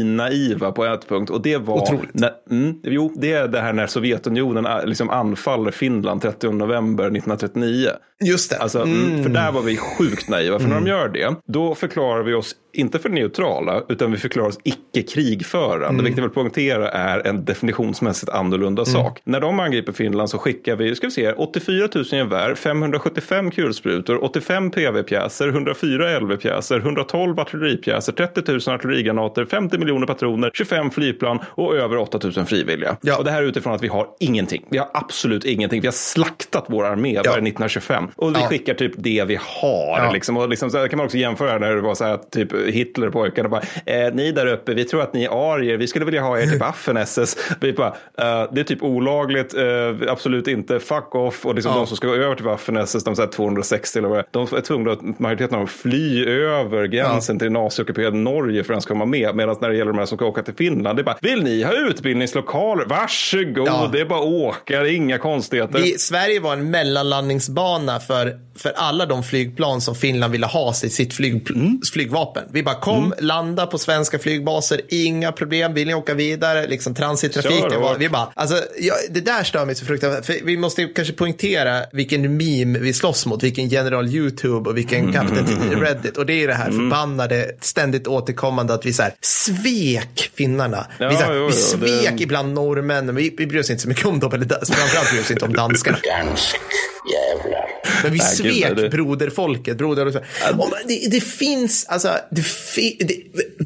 [0.00, 1.82] svinnaiva på ett punkt och det var...
[1.82, 2.14] Otroligt.
[2.14, 7.04] När, mm, jo, det är det här när Sovjetunionen äh, liksom anfaller Finland 30 november
[7.04, 7.88] 1939.
[8.24, 8.56] Just det.
[8.56, 9.22] Alltså, mm.
[9.22, 10.58] För där var vi sjukt naiva.
[10.58, 14.48] För när de gör det, då förklarar vi oss inte för neutrala, utan vi förklarar
[14.48, 16.02] oss icke krigförande.
[16.02, 19.20] Vilket jag vill poängtera är en definitionsmässigt annorlunda sak.
[19.24, 24.24] När de angriper Finland så skickar vi, ska vi se, 84 000 gevär, 575 kulsprutor,
[24.24, 31.76] 85 PV-pjäser, 104 LV-pjäser, 112 artilleripjäser, 30 000 artillerigranater, 50 miljoner patroner, 25 flygplan och
[31.76, 32.96] över 8 000 frivilliga.
[33.00, 33.18] Ja.
[33.18, 34.64] Och det här är utifrån att vi har ingenting.
[34.70, 35.80] Vi har absolut ingenting.
[35.80, 37.16] Vi har slaktat vår armé.
[37.16, 38.08] Vad är det, 1925 45.
[38.16, 38.46] Och vi Ja.
[38.46, 39.98] skickar typ det vi har.
[40.04, 40.10] Ja.
[40.12, 40.36] Liksom.
[40.36, 43.10] Och liksom, så kan man också jämföra när det var så här att typ Hitler
[43.10, 46.20] pojkarna bara, eh, ni där uppe, vi tror att ni är arier, vi skulle vilja
[46.22, 47.36] ha er till Waffen-SS.
[47.60, 51.46] Vi bara, eh, det är typ olagligt, eh, absolut inte, fuck off.
[51.46, 51.78] Och liksom Ja.
[51.78, 54.26] de som ska gå över till Waffen-SS, de så här 260 eller vad det är,
[54.30, 58.74] de är tvungna att majoriteten av dem fly över gränsen till nazockuperade Norge för att
[58.74, 59.34] ens komma med.
[59.36, 61.42] Medan när det gäller de här som ska åka till Finland, det är bara, vill
[61.42, 62.84] ni ha utbildningslokaler?
[62.84, 63.88] Varsågod, Ja.
[63.92, 65.78] det är bara åka, det är inga konstigheter.
[65.78, 70.90] Vi, Sverige var en mellanlandningsbana för, för alla de flygplan som Finland ville ha i
[70.90, 71.80] sitt flyg, Mm.
[71.92, 72.44] flygvapen.
[72.52, 76.66] Vi bara kom, landa på svenska flygbaser, inga problem, vill ni åka vidare?
[76.66, 77.50] Liksom transittrafik.
[77.60, 77.96] Kör Det var, hårt.
[78.00, 80.26] vi bara, alltså, ja, det där stör mig så fruktansvärt.
[80.26, 84.76] För vi måste ju kanske poängtera vilken meme vi slåss mot, vilken general YouTube och
[84.76, 85.46] vilken kapten
[85.80, 86.16] Reddit.
[86.16, 86.78] Och det är det här Mm.
[86.78, 90.86] förbannade, ständigt återkommande att vi så här, svek finnarna.
[90.98, 91.54] Ja, vi så här, jo, vi jo, det-
[92.08, 95.18] svek ibland norrmännen, vi, vi bryr oss inte så mycket om dem, eller framförallt bryr
[95.18, 95.98] vi oss inte om danskarna.
[96.26, 96.56] Dansk
[97.12, 97.29] jävlar.
[98.02, 99.76] Men vi Nej, gud, svek det- broderfolket.
[99.78, 100.18] Broder, och så.
[100.52, 103.14] Om, det, det finns, alltså, det, fi, det,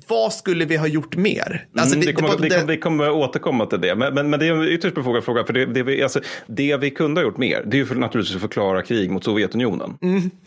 [0.06, 1.66] vad skulle vi ha gjort mer?
[1.76, 3.94] Alltså, Mm, det, kommer, det, kommer, det kommer återkomma till det.
[3.94, 5.44] Men, men, men det är en ytterst befogad fråga.
[5.44, 7.94] För det, det, vi, alltså, det vi kunde ha gjort mer, det är ju för,
[7.94, 9.94] naturligtvis att förklara krig mot Sovjetunionen.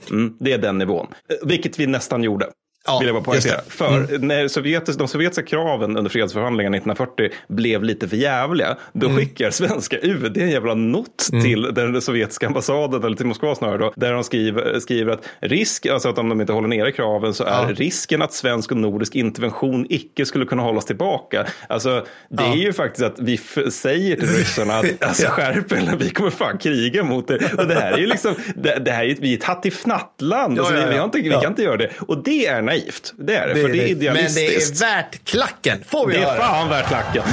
[0.09, 1.07] Mm, det är den nivån.
[1.29, 2.45] Eh, Vilket vi nästan gjorde.
[2.87, 3.53] Ja, vill jag bara poängtera.
[3.79, 3.85] det.
[3.85, 4.07] Mm.
[4.07, 9.17] För när Sovjetis, de sovjetiska kraven under fredsförhandlingarna 1940 blev lite för jävliga, då Mm.
[9.19, 13.93] skickar svenska UD en jävla not till den sovjetiska ambassaden, eller till Moskva snarare, då,
[13.95, 17.43] där de skriver, skriver att risk, alltså att om de inte håller nere kraven så
[17.43, 17.69] är Ja.
[17.75, 21.45] risken att svensk och nordisk intervention icke skulle kunna hållas tillbaka.
[21.69, 23.37] Alltså, det är ju faktiskt att vi
[23.71, 27.51] säger till ryssarna att alltså, skärp er, eller vi kommer fan kriga mot er.
[27.57, 30.57] Och det här är ju liksom, det, det här är, vi är ett hattifnattland.
[30.57, 31.03] Ja, Alltså, ja, vi, vi, ja.
[31.03, 31.41] inte, vi Ja.
[31.41, 31.89] kan inte göra det.
[31.99, 33.13] Och det är naivt.
[33.17, 34.81] Det är det, för det är Men det idealistiskt.
[34.81, 36.37] är värt klacken, får vi det är höra.
[36.37, 37.23] fan värt klacken.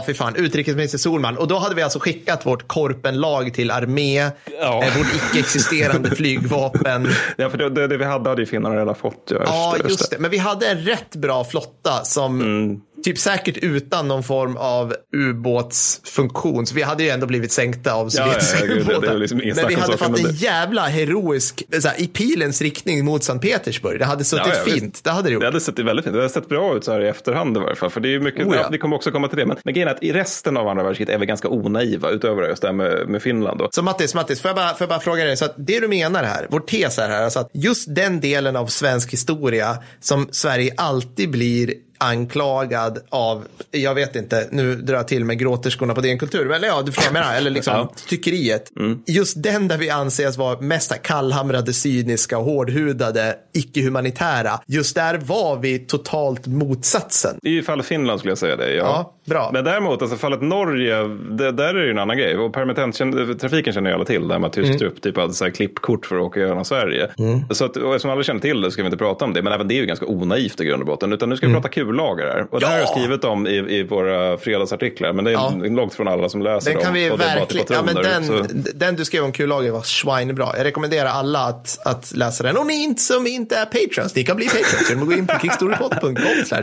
[0.00, 0.36] Ja, för fan.
[0.36, 1.36] Utrikesminister Solman.
[1.38, 4.84] Och då hade vi alltså skickat vårt korpenlag till armé, Ja.
[4.84, 7.08] eh, vårt icke-existerande flygvapen.
[7.36, 9.22] Ja, för det, det, det vi hade hade ju finnarna redan fått.
[9.30, 10.18] Ja, just, Ja, det, just det.
[10.18, 12.80] Men vi hade en rätt bra flotta som Mm.
[13.04, 16.66] Typ säkert utan någon form av ubåtsfunktion.
[16.66, 19.14] Så vi hade ju ändå blivit sänkta av Ja, ja, sovjetiska är ubåtar.
[19.18, 23.42] liksom Men vi hade fått en det- jävla heroisk, här, i pilens riktning mot Sankt
[23.44, 23.98] Petersburg.
[23.98, 25.04] Det hade suttit Ja, ja, fint.
[25.04, 25.40] Det hade det gjort.
[25.40, 26.14] Det hade sett väldigt fint.
[26.14, 27.90] Det hade sett bra ut så här i efterhand i varje fall.
[27.90, 28.60] För det är mycket, Oh, ja.
[28.62, 28.68] ja.
[28.72, 29.46] vi kommer också komma till det.
[29.46, 32.48] Men, men grejen är att i resten av andra världskriget är vi ganska onaiva utöver
[32.48, 33.58] just det här med, med Finland.
[33.58, 33.68] Då.
[33.72, 35.88] Så Mattis, Mattis får, jag bara, får jag bara fråga dig, så att det du
[35.88, 40.28] menar här, vår tes är här, alltså att just den delen av svensk historia som
[40.30, 46.00] Sverige alltid blir anklagad av, jag vet inte, nu drar jag till med gråterskorna på
[46.00, 47.92] din kultur, men ja, du förstår vad eller liksom Ja.
[48.08, 48.70] tyckeriet.
[49.06, 55.78] Just den där vi anses vara mest kallhamrade, cyniska, hårdhudade, icke-humanitära, just där var vi
[55.78, 57.36] totalt motsatsen.
[57.42, 58.74] I fallet Finland skulle jag säga det.
[58.74, 59.50] Ja, Ja, bra.
[59.52, 60.94] Men däremot, alltså fallet Norge,
[61.30, 62.36] det, där är det ju en annan grej.
[62.36, 64.28] Och permittenttrafiken känner ju alla till.
[64.28, 64.78] Där med att tysk Mm.
[64.78, 67.10] trupp typ hade så här klippkort för att åka genom Sverige.
[67.50, 69.42] Så att, och eftersom alla känner till det ska vi inte prata om det.
[69.42, 71.12] Men även det är ju ganska onaivt i grund och botten.
[71.12, 72.46] Utan nu ska vi prata kullager här.
[72.50, 72.88] Och det här har jag.
[72.88, 72.92] Ja!
[73.00, 75.12] skrivit om i, i våra fredagsartiklar.
[75.12, 75.52] Men det är Ja.
[75.64, 76.84] långt från alla som läser Den dem.
[76.84, 79.32] kan vi och är bara till verkligen, ja, men den, så- den du skrev om
[79.32, 80.48] kullager var svinbra.
[80.56, 82.56] Jag rekommenderar alla att, att läsa den.
[82.56, 85.26] Och ni inte som inte är patrons, ni kan bli patrons genom att gå in
[85.26, 86.14] på kickstorypod.com
[86.46, 86.62] slash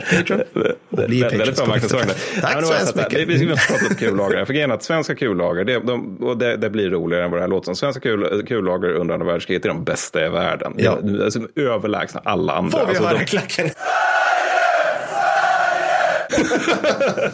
[0.90, 2.08] och bli Väldigt bra marknadsföring.
[2.40, 3.28] Tack så hemskt Vi, mycket.
[3.28, 4.44] vi ska prata om kullager.
[4.44, 7.38] För grejen är att svenska kullager, det, de, och det, det blir roligare än vad
[7.40, 7.76] det här låter som.
[7.76, 10.74] Svenska kul, kullager under andra världskriget är de bästa i världen.
[10.76, 10.98] Ja.
[11.24, 12.70] Alltså, överlägsna alla andra.
[12.78, 13.70] Får vi Alltså, höra de, klacken?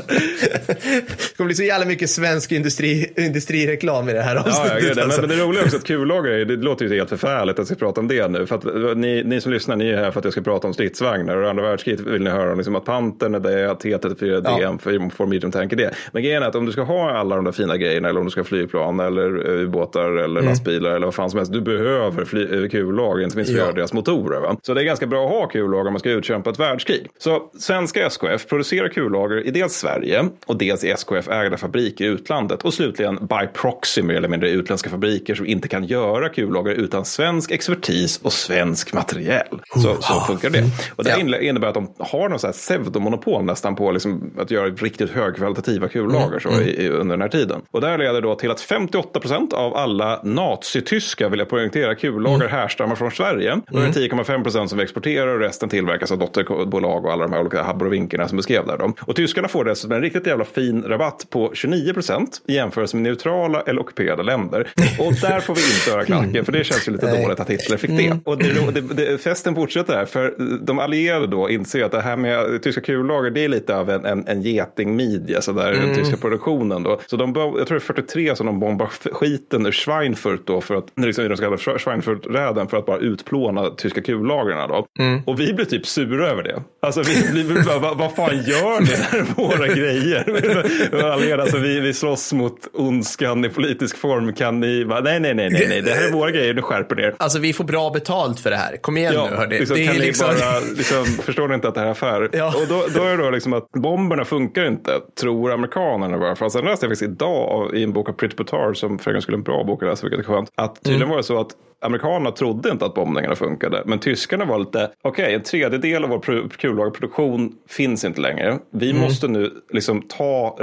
[0.06, 4.80] Det kommer bli så jävla mycket svensk industri, industrireklam i det här Ja, ja, avsnittet.
[4.88, 5.20] gud, alltså.
[5.20, 7.66] men, men det roliga är också att kullager, det låter ju helt förfärligt att jag
[7.66, 8.46] ska prata om det nu.
[8.46, 10.74] För att ni, ni som lyssnar, ni är här för att jag ska prata om
[10.74, 11.36] stridsvagnar.
[11.36, 14.78] Och andra världskriget vill ni höra om liksom att Pantern är det, T34 Ja.
[15.16, 15.90] För medium tank är det.
[16.12, 18.26] Men grejen är att om du ska ha alla de där fina grejerna, eller om
[18.26, 20.44] du ska ha flygplan, eller eh, ubåtar, eller Mm.
[20.44, 21.52] lastbilar, eller vad fan som helst.
[21.52, 23.72] Du behöver fly, eh, kullager, inte minst för Ja.
[23.72, 24.40] deras motorer.
[24.40, 24.56] Va?
[24.62, 27.06] Så det är ganska bra att ha kullager om man ska utkämpa ett världskrig.
[27.18, 29.03] Så svenska SKF producerar kullager
[29.46, 32.62] i dels Sverige och dels i SKF-ägda fabriker i utlandet.
[32.62, 37.04] Och slutligen by proxy mer eller mindre utländska fabriker som inte kan göra kullager utan
[37.04, 39.60] svensk expertis och svensk materiel.
[39.74, 40.64] Så, så funkar det.
[40.96, 41.40] Och det Ja.
[41.40, 45.88] innebär att de har någon så här pseudomonopol nästan på liksom att göra riktigt högkvalitativa
[45.88, 47.60] kullager så, i, i, under den här tiden.
[47.70, 51.94] Och det här leder då till att 58 procent av alla nazityska, vill jag poängtera,
[51.94, 53.52] kullager härstammar från Sverige.
[53.52, 57.24] Och det är 10,5 procent som vi exporterar och resten tillverkas av dotterbolag och alla
[57.24, 58.78] de här olika habbar och vinkarna som beskrev där.
[58.78, 58.92] Då.
[59.00, 63.02] Och tyskarna får dessutom en riktigt jävla fin rabatt på 29 procent i jämförelse med
[63.02, 64.68] neutrala eller ockuperade länder.
[64.98, 67.76] Och där får vi inte höra klacken, för det känns ju lite dåligt att Hitler
[67.76, 68.18] fick det.
[68.24, 72.16] Och det, det, det, festen fortsätter här, för de allierade då inser att det här
[72.16, 76.16] med tyska kullager, det är lite av en, en, en getingmidja, så där, den tyska
[76.16, 77.00] produktionen då.
[77.06, 80.74] Så de, jag tror det är 43 som de bombar skiten ur Schweinfurt då, för
[80.74, 84.86] att, liksom, i den så kallade Schweinfurt-räden, för att bara utplåna tyska kullagren då.
[85.26, 86.62] Och vi blir typ sura över det.
[86.82, 88.92] Alltså vi, vi vad, vad fan gör ni?
[89.18, 91.38] Är våra grejer.
[91.40, 94.32] Alltså, vi, vi slåss mot ondskan i politisk form.
[94.32, 97.00] Kan ni bara, nej, nej, nej, nej, nej, det här är våra grejer, nu skärper
[97.00, 97.14] er.
[97.18, 98.76] Alltså vi får bra betalt för det här.
[98.76, 99.58] Kom igen Ja, nu hörni.
[99.58, 100.26] liksom, det kan ni liksom...
[100.26, 102.28] bara, liksom, förstår ni inte att det här är affär?
[102.32, 102.46] Ja.
[102.56, 106.36] Och då, då är det då liksom att bomberna funkar inte, tror amerikanerna bara.
[106.36, 109.22] För sen läste jag faktiskt idag i en bok av Pretty Petard, som för en
[109.22, 111.48] skulle en bra bok att läsa, vilket är skönt, att tydligen var det så att
[111.84, 116.18] amerikanerna trodde inte att bombningarna funkade, men tyskarna var lite, okej, en tredjedel av vår
[116.18, 118.58] pro- kullagerproduktion finns inte längre.
[118.72, 120.56] Vi måste nu liksom ta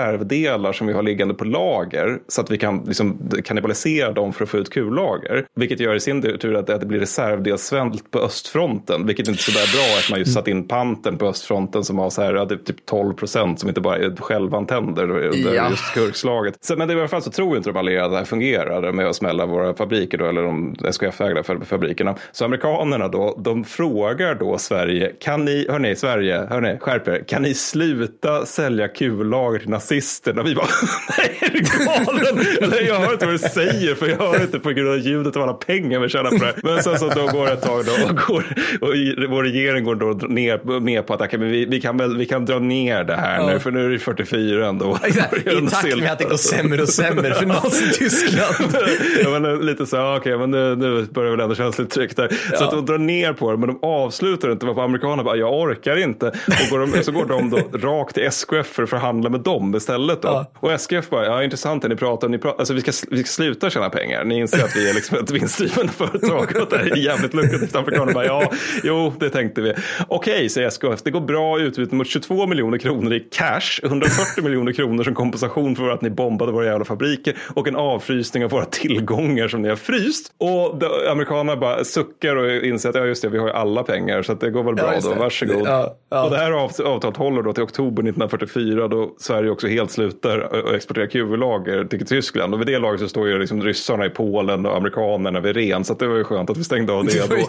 [0.00, 4.44] reservdelar som vi har liggande på lager så att vi kan liksom kannibalisera dem för
[4.44, 5.46] att få ut kullager.
[5.56, 9.50] Vilket gör i sin tur att det blir reservdelssvält på östfronten, vilket inte är så
[9.50, 12.56] där bra eftersom man just satt in panten på östfronten som har så här, det
[12.58, 15.70] typ 12 procent som inte bara är självantänder under Ja.
[15.70, 16.54] just skurkslaget.
[16.60, 19.06] Så, men i alla fall så tror inte de allierade att det här fungerar med
[19.06, 22.14] att smälla våra fabriker då, eller de SKF-ägda fa- fabrikerna.
[22.32, 27.42] Så amerikanerna då, de frågar då Sverige, kan ni, hörni, Sverige, hörni, skärp er, kan
[27.42, 30.42] ni sluta sälja kullager till nazisterna?
[30.42, 30.66] Vi bara,
[31.18, 32.46] nej, är du galen?
[32.62, 35.36] Eller, jag hör inte vad du säger, för jag hör inte på grund av ljudet
[35.36, 36.54] av alla pengar vi tjänar på det.
[36.62, 38.44] Men sen så då går det ett tag då, och, går,
[38.80, 38.88] och
[39.30, 42.26] vår regering går då ner med på att okej, men vi, vi, kan väl, vi
[42.26, 44.98] kan dra ner det här nu, för nu är det 44 ändå.
[45.04, 47.46] Exakt, I takt med att det går sämre och sämre för
[47.90, 48.76] Nazityskland.
[49.24, 52.36] ja, men, lite så, okej, men nu, nu börjar väl ändå kännas lite tryggt där.
[52.56, 54.66] Så att de drar ner på det, men de avslutar inte.
[54.66, 56.28] Varför amerikanerna bara, jag orkar inte.
[56.28, 59.74] Och går de, så går de då rakt till SKF för att förhandla med dem
[59.74, 60.22] istället.
[60.22, 60.28] Då.
[60.28, 60.52] Ja.
[60.60, 62.30] Och SKF bara, ja intressant det ni pratar om.
[62.30, 64.24] Ni pratar, alltså, vi, ska, vi ska sluta tjäna pengar.
[64.24, 67.76] Ni inser att vi är liksom ett vinstdrivande företag och det här är jävligt lukrativt.
[67.76, 69.74] Amerikanerna bara, ja, jo, det tänkte vi.
[70.08, 74.72] Okej, säger SKF, det går bra ut mot 22 miljoner kronor i cash, 140 miljoner
[74.72, 78.64] kronor som kompensation för att ni bombade våra jävla fabriker och en avfrysning av våra
[78.64, 80.29] tillgångar som ni har fryst.
[80.38, 84.22] Och amerikanerna bara suckar och inser att ja, just det, vi har ju alla pengar
[84.22, 85.62] så det går väl Ja, bra just då, varsågod.
[85.66, 86.24] Ja, ja.
[86.24, 90.38] Och det här av, avtalet håller då till oktober 1944 då Sverige också helt slutar
[90.40, 92.54] att exportera kullager till Tyskland.
[92.54, 95.84] Och vid det laget så står ju liksom ryssarna i Polen och amerikanerna vid Ren.
[95.84, 97.42] Så det var ju skönt att vi stängde av det var då.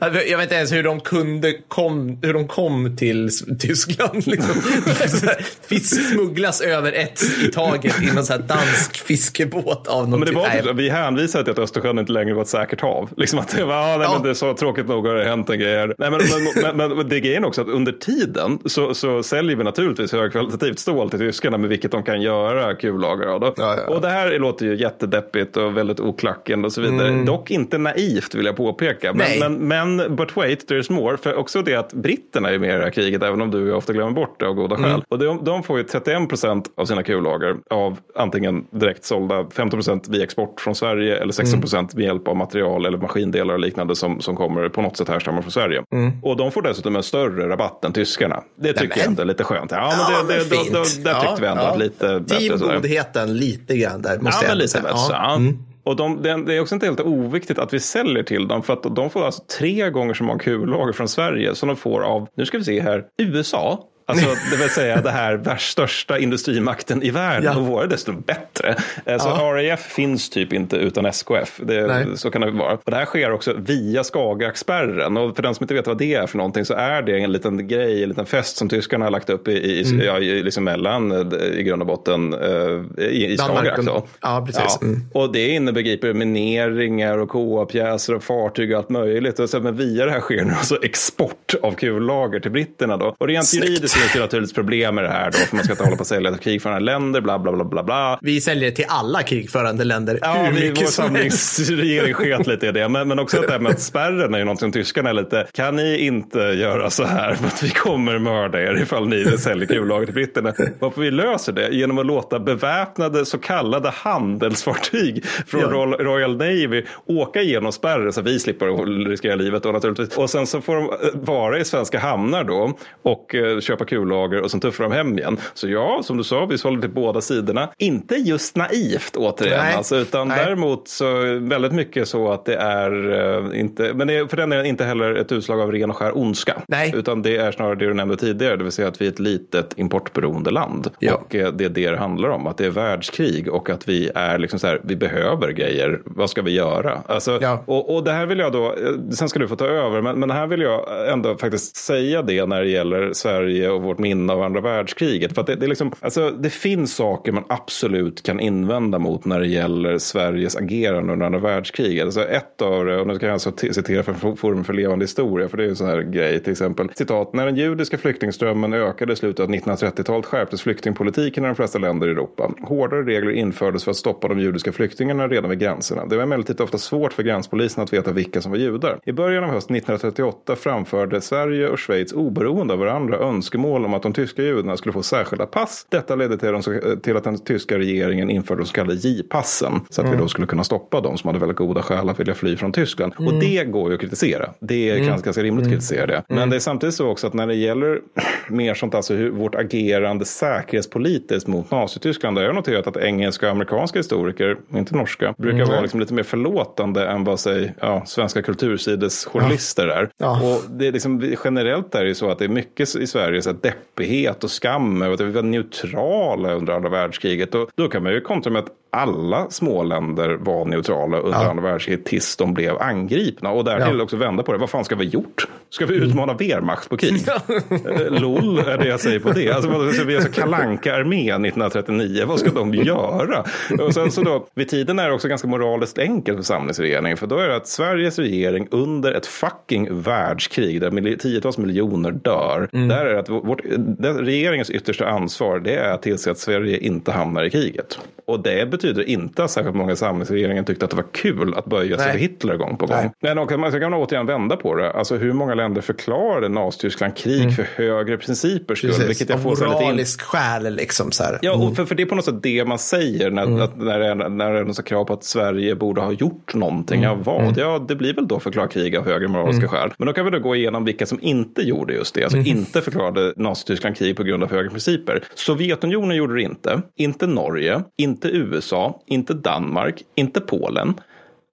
[0.06, 3.28] Alltså, Jag vet inte ens hur de kunde kom, hur de kom till
[3.58, 4.26] Tyskland.
[4.26, 4.54] Liksom.
[4.86, 10.20] Här, Fisk smugglas över ett i taget i någon så här dansk fiskebåt av någon
[10.20, 12.48] Men det var typ- typ, så, vi hänvisade till att Östersjön inte längre var ett
[12.48, 13.10] säkert hav.
[13.16, 14.12] Liksom att det var, ah, nej, Ja.
[14.14, 15.94] men det är så tråkigt nog har det hänt en grej här.
[15.98, 16.20] Nej, men,
[16.62, 20.12] men, men, men det är grejen också att under tiden så, så säljer vi naturligtvis
[20.12, 23.42] högkvalitativt stål till tyskarna med vilket de kan göra kullager av.
[23.42, 23.94] Ja, ja.
[23.94, 27.24] Och det här låter ju jättedeppigt och väldigt oklackande och så vidare.
[27.24, 29.12] Dock inte naivt vill jag påpeka.
[29.12, 31.16] Men, men, men but wait, there's more.
[31.16, 33.68] För också det att britterna är med i det här kriget, även om du och
[33.68, 35.02] jag ofta glömmer bort det av goda skäl.
[35.08, 39.78] Och de, de får ju 31 procent av sina kullager av antingen direkt sålda 15
[39.78, 43.60] procent via export från Sverige eller 16 procent med hjälp av material eller maskindelar och
[43.60, 45.82] liknande som, som kommer på något sätt härstammar från Sverige.
[46.22, 48.42] Och de får dessutom en större rabatt än tyskarna.
[48.60, 49.70] Det tycker jag ändå är lite skönt.
[49.70, 51.76] Ja, men Ja, det, det, men då, då, där tyckte vi ändå Ja, ja.
[51.76, 52.38] lite bättre.
[52.38, 52.74] Team sådär.
[52.74, 54.18] godheten lite grann där.
[54.18, 54.96] Måste Ja, men lite bättre.
[55.10, 55.34] Ja.
[55.36, 55.58] Mm.
[55.58, 55.64] Ja.
[55.84, 58.72] Och de, det, det är också inte helt oviktigt att vi säljer till dem för
[58.72, 62.28] att de får alltså tre gånger så många kullager från Sverige som de får av,
[62.36, 63.84] nu ska vi se här, USA.
[64.10, 67.58] Alltså det vill säga det här största industrimakten i världen Ja.
[67.60, 68.76] och våra är dessutom bättre.
[69.06, 69.52] Eh, Så Ja.
[69.72, 71.60] RAF finns typ inte utan SKF.
[71.62, 72.72] Det, så kan det vara.
[72.72, 75.16] Och det här sker också via Skagerrakspärren.
[75.16, 77.32] Och för den som inte vet vad det är för någonting så är det en
[77.32, 80.06] liten grej, en liten fest som tyskarna har lagt upp i, i, Mm.
[80.06, 83.80] ja, i liksom mellan eh, i grund och botten eh, i, i Skagerrak.
[83.86, 84.06] då.
[84.20, 84.78] ja, precis.
[84.82, 85.00] Mm.
[85.12, 89.38] Och det inbegriper mineringar och KA-pjäser och fartyg och allt möjligt.
[89.38, 92.96] Och så, men via det här sker nu alltså export av kullager till britterna.
[92.96, 93.14] Då.
[93.18, 93.68] Och rent Snyggt.
[93.68, 95.26] juridiskt finns det naturligtvis problem med det här.
[95.30, 97.64] Då, för man ska inte hålla på att sälja till krigförande länder, bla bla bla
[97.64, 98.18] bla bla.
[98.22, 102.88] Vi säljer till alla krigförande länder Ja, hur vi, vår samlingsregering sket lite i det.
[102.88, 105.14] Men, men också att det här med att spärren är ju någonting som tyskarna är
[105.14, 109.24] lite, kan ni inte göra så här för att vi kommer mörda er ifall ni
[109.24, 110.52] säljer kullager till britterna.
[110.78, 115.66] Varför vi löser det genom att låta beväpnade så kallade handelsfartyg från Ja.
[115.98, 120.16] Royal- Navy åka igenom spärren så vi slipper att riskera livet då naturligtvis.
[120.18, 124.50] Och sen så får de vara i svenska hamnar då och eh, köpa kullager och
[124.50, 125.36] sen tuffar de hem igen.
[125.54, 127.68] Så ja, som du sa, vi sålde till båda sidorna.
[127.78, 129.74] Inte just naivt återigen, Nej.
[129.74, 130.44] alltså, utan Nej.
[130.44, 133.10] däremot så väldigt mycket så att det är
[133.52, 135.96] eh, inte, men det är för den är inte heller ett utslag av ren och
[135.96, 136.62] skär ondska.
[136.68, 136.92] Nej.
[136.96, 139.18] Utan det är snarare det du nämnde tidigare, det vill säga att vi är ett
[139.18, 140.90] litet importberoende land.
[140.98, 141.14] Ja.
[141.14, 144.10] Och eh, det är det det handlar om, att det är världskrig och att vi
[144.14, 146.98] är liksom så här, vi behöver grejer, vad ska vi göra?
[147.06, 147.62] Alltså, Ja.
[147.66, 150.20] och, och det här vill jag då, eh, sen ska du få ta över, men,
[150.20, 154.32] men här vill jag ändå faktiskt säga det när det gäller Sverige och vårt minne
[154.32, 155.34] av andra världskriget.
[155.34, 159.24] För att det, det, är liksom, alltså, det finns saker man absolut kan invända mot
[159.24, 162.04] när det gäller Sveriges agerande under andra världskriget.
[162.04, 165.48] Alltså ett av det, och nu ska jag alltså citera från Forum för levande historia,
[165.48, 166.88] för det är ju en sån här grej till exempel.
[166.94, 171.78] Citat, när den judiska flyktingströmmen ökade i slutet av 1930-talet skärptes flyktingpolitiken i de flesta
[171.78, 172.50] länder i Europa.
[172.62, 176.06] Hårdare regler infördes för att stoppa de judiska flyktingarna redan vid gränserna.
[176.06, 179.00] Det var emellertid ofta svårt för gränspolisen att veta vilka som var judar.
[179.04, 184.02] I början av hösten 1938 framförde Sverige och Schweiz oberoende av varandra önskemål om att
[184.02, 185.86] de tyska judarna skulle få särskilda pass.
[185.88, 189.80] Detta ledde till, de, till att den tyska regeringen införde de så kallade J-passen.
[189.90, 192.34] Så att vi då skulle kunna stoppa de som hade väldigt goda skäl att vilja
[192.34, 193.12] fly från Tyskland.
[193.18, 194.50] Och det går ju att kritisera.
[194.60, 196.22] Det är ganska, ganska rimligt att kritisera det.
[196.28, 198.00] Men det är samtidigt så också att när det gäller
[198.48, 202.36] mer sånt, alltså hur vårt agerande säkerhetspolitiskt mot Nazityskland.
[202.36, 206.14] Där har jag noterat att engelska och amerikanska historiker, inte norska, brukar vara liksom lite
[206.14, 210.10] mer förlåtande än vad säg, ja, svenska kultursides journalister är.
[210.18, 210.40] Ja.
[210.42, 213.42] Och det är liksom, generellt är det ju så att det är mycket i Sverige
[213.50, 217.54] så deppighet och skam över att vi var neutrala under andra världskriget.
[217.54, 221.50] Och då kan man ju kontra med att alla småländer var neutrala under Ja.
[221.50, 223.50] andra världskriget tills de blev angripna.
[223.50, 224.02] Och därtill Ja.
[224.02, 224.58] Också vända på det.
[224.58, 225.46] Vad fan ska vi gjort?
[225.70, 227.28] Ska vi utmana Wehrmacht på krig?
[227.28, 229.50] Eh, LOL är det jag säger på det.
[229.52, 232.24] Alltså, vi är så kalanka armé 1939.
[232.26, 233.44] Vad ska de göra?
[233.80, 237.16] Och sen så då, vid tiden är det också ganska moraliskt enkelt för samlingsregeringen.
[237.16, 242.68] För då är det att Sveriges regering under ett fucking världskrig där tiotals miljoner dör.
[242.72, 242.88] Mm.
[242.88, 246.78] Där är det att vårt, det, regeringens yttersta ansvar det är att tillse att Sverige
[246.78, 247.98] inte hamnar i kriget.
[248.26, 251.64] Och det betyder inte att särskilt många i samlingsregeringen tyckte att det var kul att
[251.66, 252.96] böja sig för Hitler gång på gång.
[252.96, 253.10] Nej.
[253.20, 254.90] Men man kan återigen vända på det.
[254.90, 258.90] Alltså hur många länder förklarade Nazityskland krig för högre principers skull?
[258.90, 259.00] Mm.
[259.00, 259.10] Precis.
[259.10, 259.70] Vilket jag Av får lite in...
[259.70, 261.38] moralisk skäl liksom så här.
[261.42, 263.62] Ja, och för, för det är på något sätt det man säger när, Mm.
[263.62, 266.54] att, när, det är, när det är något krav på att Sverige borde ha gjort
[266.54, 267.04] någonting.
[267.04, 267.18] Mm.
[267.18, 267.58] Ja, vad?
[267.58, 269.90] Ja, det blir väl då förklara krig av högre moraliska skäl.
[269.98, 272.22] Men då kan vi då gå igenom vilka som inte gjorde just det.
[272.22, 272.48] Alltså Mm.
[272.58, 275.22] inte förklarade Nazityskland krig på grund av högre principer.
[275.34, 276.82] Sovjetunionen gjorde det inte.
[276.96, 277.80] Inte Norge.
[277.98, 278.69] Inte USA.
[279.06, 280.02] Inte Danmark.
[280.14, 280.94] Inte Polen.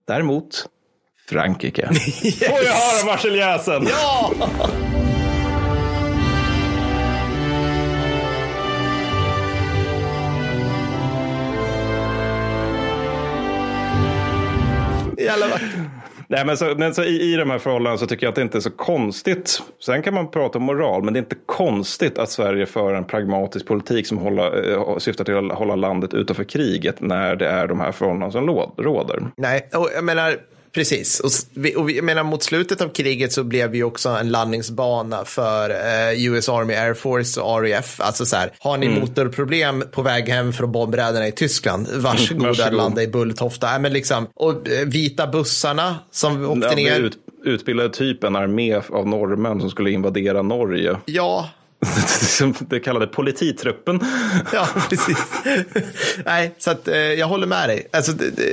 [0.08, 0.66] Däremot
[1.30, 1.88] Frankrike.
[2.50, 3.88] Får jag höra marseljäsen?
[3.90, 4.32] Ja!
[15.18, 15.97] Jävla vackert.
[16.30, 18.42] Nej, men så, men så i, i de här förhållandena så tycker jag att det
[18.42, 19.62] inte är så konstigt.
[19.86, 23.06] Sen kan man prata om moral, men det är inte konstigt att Sverige för en
[23.06, 27.68] pragmatisk politik som hålla, eh, syftar till att hålla landet utanför kriget när det är
[27.68, 29.24] de här förhållandena som råder.
[29.38, 30.36] Nej, och jag menar,
[30.78, 31.20] precis.
[31.20, 34.30] Och, vi, och vi, jag menar, mot slutet av kriget så blev vi också en
[34.32, 38.02] landningsbana för eh, US Army Air Force och RAF.
[38.02, 42.74] Alltså så här, har ni motorproblem på väg hem från bombräderna i Tyskland, varsågoda Varsågod.
[42.74, 43.68] landa i Bulltofta.
[43.72, 47.00] Nej, men liksom, och eh, vita bussarna som åkte Ja, ner.
[47.00, 50.98] ut, utbildade typ en armé av norrmän som skulle invadera Norge.
[51.06, 51.50] Ja,
[52.08, 54.00] Som det kallade polititruppen.
[54.54, 55.18] Ja, precis.
[56.26, 57.88] Nej, så att, eh, jag håller med dig.
[57.92, 58.44] Alltså, det, det,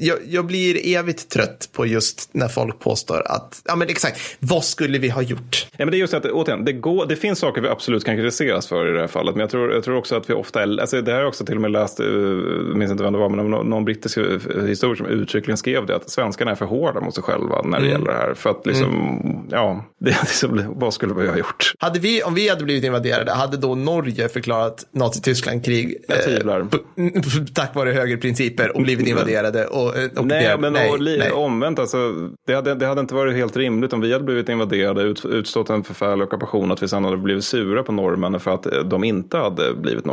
[0.00, 4.64] jag, jag blir evigt trött på just när folk påstår att, ja men exakt, vad
[4.64, 5.66] skulle vi ha gjort?
[5.70, 8.16] Ja, men det är just att återigen, det, går, det finns saker vi absolut kan
[8.16, 9.34] kritiseras för i det här fallet.
[9.34, 11.44] Men jag tror, jag tror också att vi ofta, alltså det här har jag också
[11.44, 14.16] till och med läst, eh, jag minns inte vem det var, men någon, någon brittisk
[14.16, 14.24] eh,
[14.66, 17.86] historiker som uttryckligen skrev det, att svenskarna är för hårda mot sig själva när det
[17.86, 18.34] gäller det här.
[18.34, 21.72] För att liksom, ja, det, liksom, vad skulle vi ha gjort?
[21.78, 26.78] Hade vi, om vi hade blivit invaderade, hade då Norge förklarat Nazityskland krig p-
[27.54, 30.70] tack vare högerprinciper och blivit invaderade och eh, Nej, ockuperade?
[30.70, 31.30] men och, li, nej.
[31.30, 32.12] omvänt, alltså,
[32.46, 35.70] det, hade, det hade inte varit helt rimligt om vi hade blivit invaderade, ut, utstått
[35.70, 39.04] en förfärlig ockupation, att vi sen hade blivit sura på norrmännen för att eh, de
[39.04, 40.04] inte hade blivit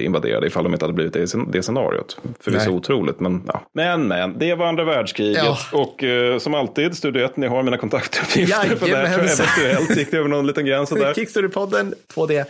[0.00, 2.18] invaderade ifall de inte hade blivit det, det scenariot.
[2.40, 2.76] Förvisso Nej.
[2.78, 3.62] otroligt, men ja.
[3.74, 5.58] Men, men, det var andra världskriget Ja.
[5.72, 9.04] och eh, som alltid, Studio 1, ni har mina kontaktuppgifter på det här.
[9.04, 9.46] Jajamensan.
[9.64, 10.92] Eventuellt gick det över någon liten gräns.
[10.92, 12.44] Kickstory-podden 2D.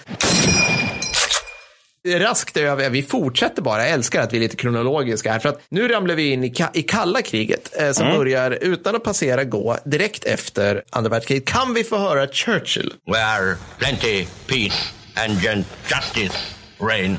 [2.08, 5.60] Raskt över, vi fortsätter bara, jag älskar att vi är lite kronologiska här, för att
[5.68, 9.44] nu ramlar vi in i, ka- i kalla kriget eh, som börjar utan att passera
[9.44, 11.46] gå direkt efter andra världskriget.
[11.46, 12.92] Kan vi få höra Churchill?
[13.06, 16.38] where plenty, peace, and justice
[16.80, 17.18] reign.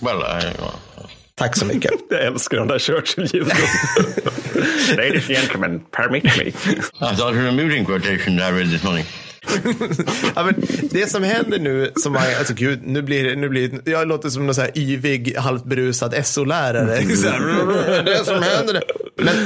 [0.00, 0.52] Well, I,
[1.38, 1.90] Tack så mycket.
[2.10, 3.56] Jag älskar de där Churchill-ljuden.
[4.96, 6.44] Ladies and gentlemen, permit me.
[7.10, 9.04] I thought a muting quotation I read this morning.
[10.34, 10.54] ja, men
[10.90, 14.28] det som händer nu, som man, alltså gud, nu blir det, nu blir jag låter
[14.28, 17.00] som någon så här yvig, halvt berusad SO-lärare.
[18.04, 18.82] Det som händer.
[19.16, 19.36] Men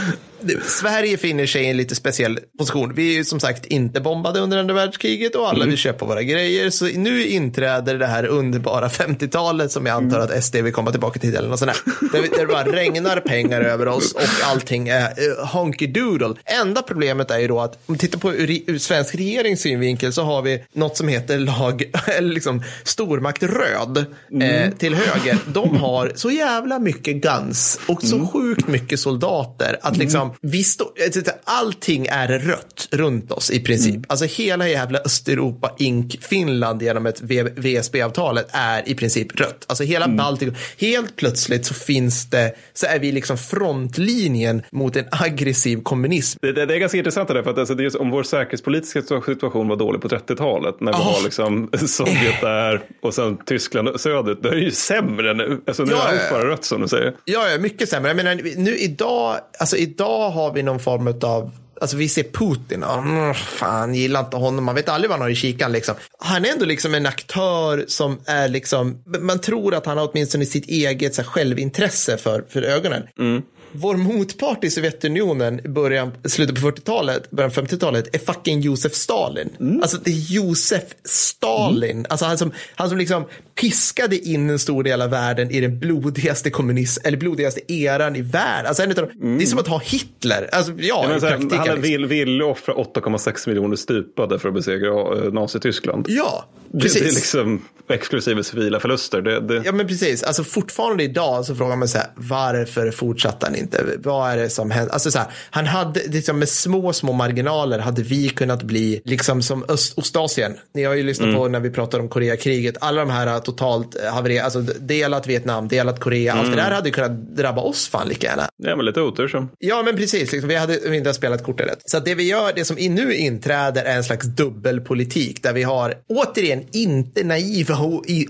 [0.63, 2.95] Sverige finner sig i en lite speciell position.
[2.95, 6.23] Vi är ju som sagt inte bombade under andra världskriget och alla vill köpa våra
[6.23, 6.71] grejer.
[6.71, 11.21] Så nu inträder det här underbara 50-talet som jag antar att SD vill komma tillbaka
[11.21, 11.37] till.
[11.37, 11.73] Eller något sånt
[12.13, 12.39] där.
[12.39, 16.35] Det bara regnar pengar över oss och allting är uh, honky doodle.
[16.45, 20.13] Enda problemet är ju då att om vi tittar på ur, ur svensk regerings synvinkel
[20.13, 24.05] så har vi något som heter lag, eller liksom stormakt röd
[24.43, 25.39] eh, till höger.
[25.47, 30.65] De har så jävla mycket guns och så sjukt mycket soldater att liksom vi
[31.05, 34.01] alltså, allting är rött runt oss i princip.
[34.09, 36.17] Alltså hela jävla Östeuropa, Inc.
[36.21, 37.21] Finland genom ett
[37.57, 39.65] VSB-avtalet är i princip rött.
[39.67, 40.55] Alltså hela Baltikum.
[40.79, 46.39] Helt plötsligt så finns det, så är vi liksom frontlinjen mot en aggressiv kommunism.
[46.43, 48.11] Det, det, det är ganska intressant det där, för att alltså, det är just, om
[48.11, 51.15] vår säkerhetspolitiska situation var dålig på 30-talet när vi Oh.
[51.15, 55.61] har liksom Sovjet där och sen Tyskland söderut, då är det ju sämre nu.
[55.67, 57.15] Alltså nu Ja, är allt bara rött som du säger.
[57.25, 58.09] Ja, ja, mycket sämre.
[58.11, 61.51] Jag menar, nu idag, alltså idag Idag har vi någon form av
[61.81, 65.31] Alltså vi ser Putin, oh, fan gillar inte honom, man vet aldrig vad han har
[65.31, 65.95] i kikan liksom.
[66.19, 70.47] Han är ändå liksom en aktör som är liksom, man tror att han har åtminstone
[70.47, 73.03] sitt eget så här, självintresse för, för ögonen.
[73.19, 73.43] Mm.
[73.73, 78.95] Vår motpart i Sovjetunionen i början, slutet på 40-talet, början på 50-talet är fucking Josef
[78.95, 79.79] Stalin.
[79.83, 82.07] Alltså det är Josef Stalin.
[82.09, 83.25] Alltså han som, han som liksom
[83.61, 88.21] piskade in en stor del av världen i den blodigaste kommunism, eller blodigaste eran i
[88.23, 88.67] världen.
[88.67, 90.49] Alltså en utav de, Det är som att ha Hitler.
[90.53, 91.59] Alltså, ja, Ja, praktiken.
[91.59, 91.83] han liksom.
[91.83, 96.07] vill, vill offra 8,6 miljoner stupade för att besegra eh, Nazityskland.
[96.09, 97.03] Ja, Det, precis.
[97.03, 99.23] det är liksom exklusive civila förluster.
[99.23, 103.55] Det, det, Ja men precis, alltså fortfarande idag så frågar man sig varför fortsatte han
[103.61, 103.85] inte?
[103.99, 104.93] Vad är det som hände?
[104.93, 109.43] Alltså så här, han hade liksom med små, små marginaler hade vi kunnat bli liksom
[109.43, 110.55] som Öst, Ostasien.
[110.75, 112.77] Ni har ju lyssnat på när vi pratar om Koreakriget.
[112.81, 117.37] Alla de här totalt haverier, alltså delat Vietnam, delat Korea, allt det där hade kunnat
[117.37, 118.49] drabba oss fan lika gärna.
[118.63, 119.49] ja, men lite otur så.
[119.59, 120.33] Ja, men precis.
[120.33, 121.83] Liksom, vi hade inte spelat kortet rätt.
[121.85, 125.95] Så det vi gör, det som nu inträder är en slags dubbelpolitik där vi har
[126.09, 127.79] återigen inte naiva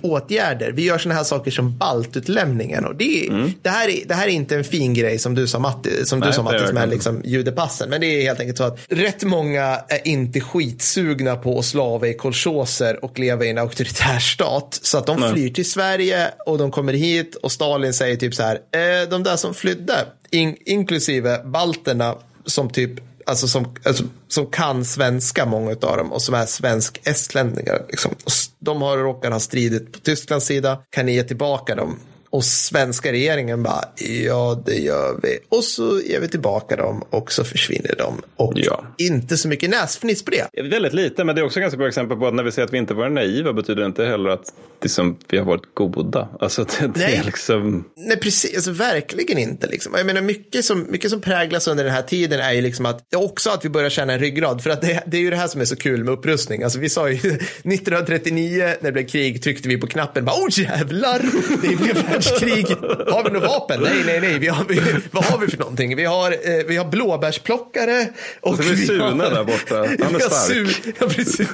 [0.02, 0.72] åtgärder.
[0.72, 4.26] Vi gör sådana här saker som baltutlämningen och det, är- det, här är, det här
[4.26, 6.52] är inte en fin grej som du sa Matti, som du Nej, sa det är
[6.52, 7.90] Matti som är verkligen liksom judepassen.
[7.90, 12.08] Men det är helt enkelt så att rätt många är inte skitsugna på att slava
[12.08, 14.80] i kolchoser och leva i en auktoritär stat.
[14.82, 18.42] Så att de flyr till Sverige och de kommer hit och Stalin säger typ så
[18.42, 19.94] här, eh, de där som flydde,
[20.30, 22.14] in, inklusive balterna
[22.46, 22.90] som typ
[23.26, 27.82] Alltså som, alltså, som kan svenska, många av dem, och som är svensk-estlänningar.
[27.88, 28.14] Liksom.
[28.58, 30.82] De har råkat ha stridit på Tysklands sida.
[30.90, 31.98] Kan ni ge tillbaka dem?
[32.32, 33.84] Och svenska regeringen bara,
[34.26, 35.38] ja det gör vi.
[35.48, 38.22] Och så ger vi tillbaka dem och så försvinner de.
[38.36, 38.84] Och Ja.
[38.98, 40.62] inte så mycket näsfniss på det.
[40.70, 42.72] Väldigt lite, men det är också ganska bra exempel på att när vi säger att
[42.74, 44.52] vi inte var naiva betyder det inte heller att
[44.82, 46.28] liksom, vi har varit goda.
[46.40, 47.16] Alltså det, det Nej.
[47.16, 47.84] är liksom...
[47.96, 48.54] Nej, precis.
[48.54, 49.66] Alltså, verkligen inte.
[49.66, 49.92] Liksom.
[49.96, 53.14] Jag menar, mycket som, mycket som präglas under den här tiden är ju liksom att,
[53.14, 54.62] också att vi börjar känna en ryggrad.
[54.62, 56.62] För att det, det är ju det här som är så kul med upprustning.
[56.62, 60.24] Alltså, vi sa ju 1939 när det blev krig tryckte vi på knappen.
[60.24, 61.20] Bara, oh jävlar,
[61.62, 62.66] det blev världskrig.
[63.12, 63.80] Har vi något vapen?
[63.82, 64.38] Nej, nej, nej.
[64.38, 65.96] Vi har, vi, vad har vi för någonting?
[65.96, 68.08] Vi har, eh, vi har blåbärsplockare.
[68.40, 69.74] Och så har vi vi Sune har- där borta.
[70.04, 70.94] Han är stark.
[71.00, 71.48] Ja, precis.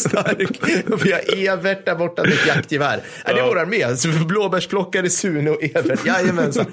[0.00, 0.60] stark.
[0.92, 3.00] Och vi har Evert där borta med ett jaktgevär.
[3.24, 3.46] Är det Ja.
[3.46, 3.96] vår armé?
[3.96, 6.06] Så blåbärsplockare, Sune och Evert.
[6.06, 6.66] Jajamensan.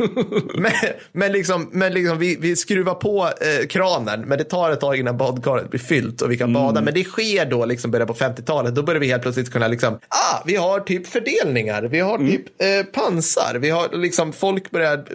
[0.56, 0.72] men,
[1.12, 4.96] men, liksom, men liksom, vi, vi skruvar på eh, kranen, men det tar ett tag
[4.96, 6.82] innan badkaret blir fyllt och vi kan bada.
[6.82, 8.76] Men det sker då, liksom, börjar på 50-talet.
[8.76, 12.62] Då börjar vi helt plötsligt kunna, liksom, ah, vi har typ fördelningar, vi har typ
[12.62, 15.06] eh, pansar, vi har liksom, folk börjar,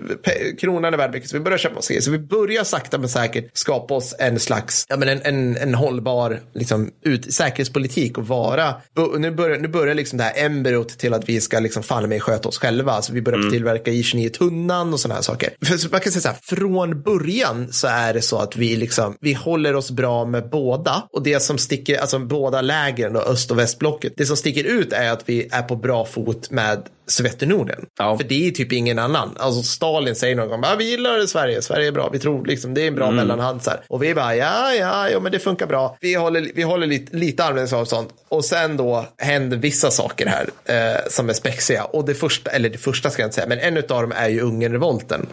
[0.58, 1.90] kronan är värd mycket, så vi börjar köpa oss.
[2.00, 5.74] Så vi börjar sakta men säkert skapa oss en slags, ja men en, en, en
[5.74, 8.74] hållbar, liksom, ut, säkerhetspolitik och vara,
[9.18, 12.22] nu börjar, nu börjar liksom det här embryot till att vi ska liksom fan med
[12.22, 12.92] sköta oss själva.
[12.92, 15.50] Alltså vi börjar tillverka I-29 tunnan och sådana här saker.
[15.64, 18.76] För, så man kan säga så här, från början så är det så att vi
[18.76, 23.26] liksom, vi håller oss bra med båda och det som sticker, alltså båda lägren och
[23.26, 26.82] öst och västblocket, det som sticker ut är att vi är på bra fot med
[27.06, 27.86] Sovjetunionen.
[27.98, 28.18] Ja.
[28.18, 29.36] För det är typ ingen annan.
[29.38, 32.74] Alltså Stalin säger någon gång, ah, vi gillar Sverige, Sverige är bra, vi tror liksom
[32.74, 33.80] det är en bra mellanhand så här.
[33.88, 35.96] Och vi bara, ja, ja, ja, men det funkar bra.
[36.00, 38.08] Vi håller, vi håller lite, lite armlängdsavstånd.
[38.28, 41.84] Och sen då händer vissa saker här eh, som är spexiga.
[41.84, 44.28] Och det första, eller det första ska jag inte säga, men en av dem är
[44.28, 45.26] ju Ungernrevolten.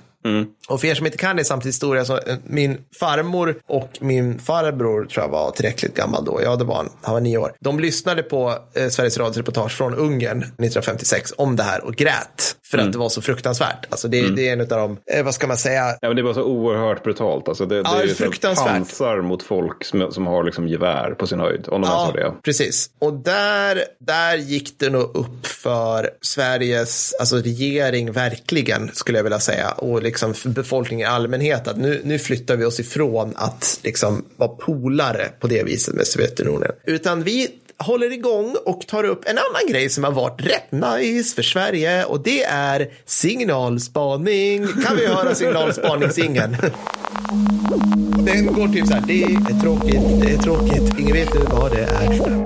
[0.68, 5.06] Och för er som inte kan det samtidshistoria, så eh, min farmor och min farbror
[5.06, 6.40] tror jag var tillräckligt gammal då.
[6.44, 6.90] Ja, det var han.
[7.02, 7.54] Han var nio år.
[7.60, 12.56] De lyssnade på eh, Sveriges Radios reportage från Ungern 1956 om det här och grät.
[12.72, 13.86] för att det var så fruktansvärt.
[13.90, 16.22] Alltså det, det är en av de, eh, vad ska man säga, Ja, men det
[16.24, 17.48] var så oerhört brutalt.
[17.48, 18.68] Alltså det, Ja, det det är fruktansvärt.
[18.68, 21.66] pansar mot folk som, som har liksom gevär på sin höjd.
[21.68, 22.34] Om de ens har det.
[22.44, 22.90] precis.
[23.00, 29.40] Och där, där gick det nog upp för Sveriges alltså regering verkligen, skulle jag vilja
[29.40, 34.26] säga, och liksom befolkningen i allmänhet, att nu, nu flyttar vi oss ifrån att liksom
[34.36, 36.72] vara polare på det viset med Sovjetunionen.
[36.84, 37.48] Utan vi
[37.82, 42.06] håller igång och tar upp en annan grej som har varit rätt nice för Sverige
[42.06, 44.68] och det är signalspaning.
[44.68, 46.58] Kan vi höra signalspaningsingen?
[48.26, 51.84] Den går typ så här, det är tråkigt, det är tråkigt, ingen vet vad det
[51.84, 52.46] är.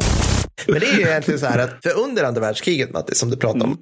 [0.67, 3.37] Men det är ju egentligen så här att för under andra världskriget, Matti, som du
[3.37, 3.77] pratade om,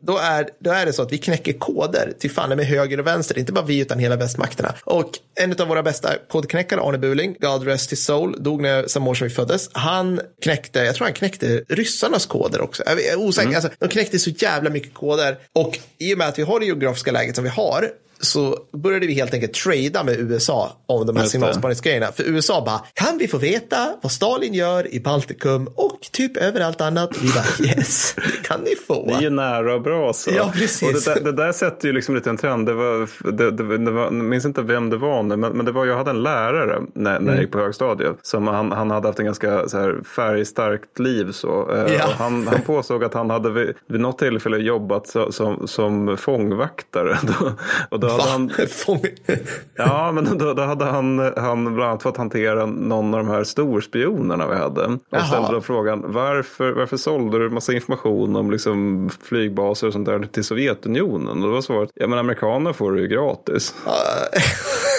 [0.00, 3.06] då, är, då är det så att vi knäcker koder till fan med höger och
[3.06, 4.74] vänster, inte bara vi utan hela västmakterna.
[4.84, 9.10] Och en av våra bästa kodknäckare, Arne Buling, God rest his soul, dog när samma
[9.10, 9.70] år som vi föddes.
[9.72, 12.82] Han knäckte, jag tror han knäckte ryssarnas koder också.
[12.86, 15.38] Jag är osäker, alltså, de knäckte så jävla mycket koder.
[15.52, 17.90] Och i och med att vi har det geografiska läget som vi har,
[18.20, 22.06] så började vi helt enkelt trada med USA om de här signalspaningsgrejerna.
[22.12, 26.80] För USA bara, kan vi få veta vad Stalin gör i Baltikum och typ överallt
[26.80, 27.10] annat?
[27.22, 29.06] Vi bara, yes, det kan ni få.
[29.06, 30.30] Det är ju nära och bra så.
[30.36, 30.82] Ja, precis.
[30.82, 32.66] Och det, där, det där sätter ju liksom lite en trend.
[32.66, 35.66] Det var, det, det, det var, jag minns inte vem det var nu, men, men
[35.66, 38.16] det var, jag hade en lärare när, när jag gick på högstadiet.
[38.22, 41.32] Som han, han hade haft en ganska så här, färgstarkt liv.
[41.32, 41.74] Så.
[41.74, 42.08] Eh, Ja.
[42.18, 47.18] Han, han påstod att han hade vid, vid något tillfälle jobbat så, som, som fångvaktare.
[47.90, 48.24] Och då Va?
[48.28, 48.52] han,
[49.76, 53.44] Ja, men då, då hade han, han bland annat fått hantera någon av de här
[53.44, 54.84] storspionerna vi hade.
[54.84, 55.26] Och Jaha.
[55.26, 60.28] ställde då frågan, varför, varför sålde du massa information om liksom flygbaser och sånt där
[60.32, 61.42] till Sovjetunionen?
[61.42, 63.74] Och då var svaret, ja men amerikaner får det ju gratis.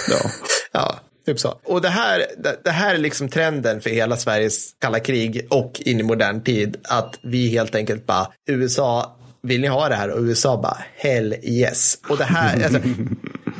[0.08, 0.30] Ja.
[0.72, 1.38] Ja, typ.
[1.64, 2.24] Och det här,
[2.64, 6.76] det här är liksom trenden för hela Sveriges kalla krig och in i modern tid.
[6.88, 10.10] Att vi helt enkelt bara, USA, vill ni ha det här?
[10.10, 11.98] Och USA bara, hell yes.
[12.08, 12.80] Och det här, alltså,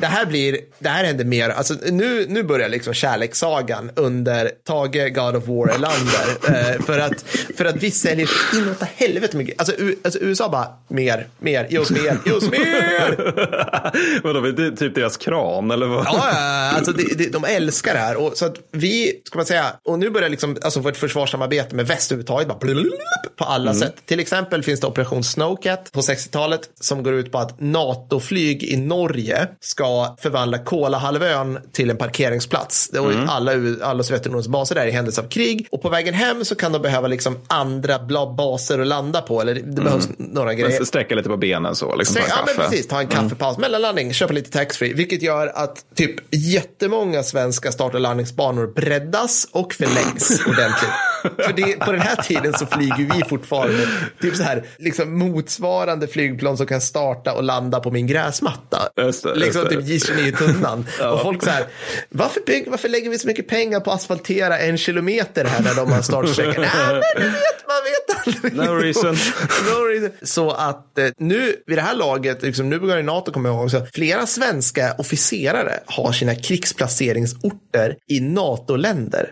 [0.01, 5.13] det här blir, det här händer mer, alltså nu, nu börjar liksom kärlekssagan under Tage
[5.13, 6.31] God of War Erlander.
[6.47, 7.25] Eh, för, att,
[7.57, 9.59] för att vi säljer inåt helvete mycket.
[9.59, 14.21] Alltså, U, alltså USA bara, mer, mer, ge oss mer, ge oss mer.
[14.23, 16.05] Vadå, det är typ deras kran eller vad?
[16.05, 16.29] Ja,
[16.75, 18.15] alltså det, det, de älskar det här.
[18.15, 21.87] Och, så att vi, ska man säga, och nu börjar liksom, alltså vårt försvarssamarbete med
[21.87, 23.95] väst överhuvudtaget bara blululup på alla sätt.
[24.05, 28.77] Till exempel finns det Operation Snowcat på 60-talet som går ut på att NATO-flyg i
[28.77, 29.83] Norge ska
[30.21, 32.89] förvandla Kolahalvön till en parkeringsplats.
[32.99, 33.51] Och alla,
[33.83, 35.67] alla Sovjetunionens baser där i händelse av krig.
[35.71, 37.99] Och på vägen hem så kan de behöva liksom andra
[38.37, 39.41] baser att landa på.
[39.41, 40.79] Eller det behövs några grejer.
[40.79, 42.87] Men Sträcka lite på benen så, liksom en Ja, men precis.
[42.87, 44.93] Ta en kaffepaus, mellanlandning, köpa lite taxfree.
[44.93, 50.91] Vilket gör att typ jättemånga svenska start och landningsbanor breddas och förlängs ordentligt.
[51.21, 53.87] För det, på den här tiden så flyger vi fortfarande
[54.21, 58.89] typ så här, liksom motsvarande flygplan som kan starta och landa på min gräsmatta.
[58.97, 59.69] Just det, liksom det.
[59.69, 60.85] typ J29-tunnan.
[61.13, 61.65] Och folk så här,
[62.09, 65.75] varför, bygg, varför lägger vi så mycket pengar på att asfaltera en kilometer här när
[65.75, 66.61] de har startsträckan?
[66.83, 68.55] Nej, men vet, man vet aldrig.
[68.55, 69.15] No reason.
[69.65, 70.09] No reason.
[70.21, 73.85] Så att eh, nu vid det här laget, liksom, nu börjar NATO komma ihåg, så
[73.93, 79.31] flera svenska officerare har sina krigsplaceringsorter i NATO-länder.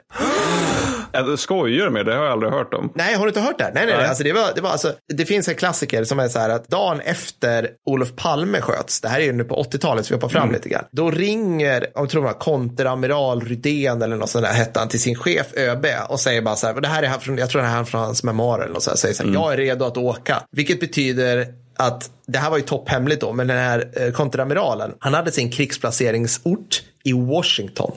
[1.12, 2.92] Ja, du skojar med det, har jag aldrig hört om.
[2.96, 3.72] Nej, har du inte hört det?
[3.74, 4.08] Nej, nej, nej.
[4.08, 6.68] Alltså, det, var, det, var alltså, det finns en klassiker som är så här att
[6.68, 10.30] dagen efter Olof Palme sköts, det här är ju nu på 80-talet så vi hoppar
[10.30, 14.54] fram lite grann, då ringer, jag tror det var konteramiral Rydén eller något sånt där
[14.54, 17.38] hette han till sin chef ÖB och säger bara så här, det här är från,
[17.38, 19.34] jag tror det här är från hans memoarer eller något så här, säger så här,
[19.34, 21.48] jag är redo att åka, vilket betyder
[21.78, 25.52] att det här var ju topphemligt då, men den här eh, konteramiralen, han hade sin
[25.52, 27.92] krigsplaceringsort i Washington.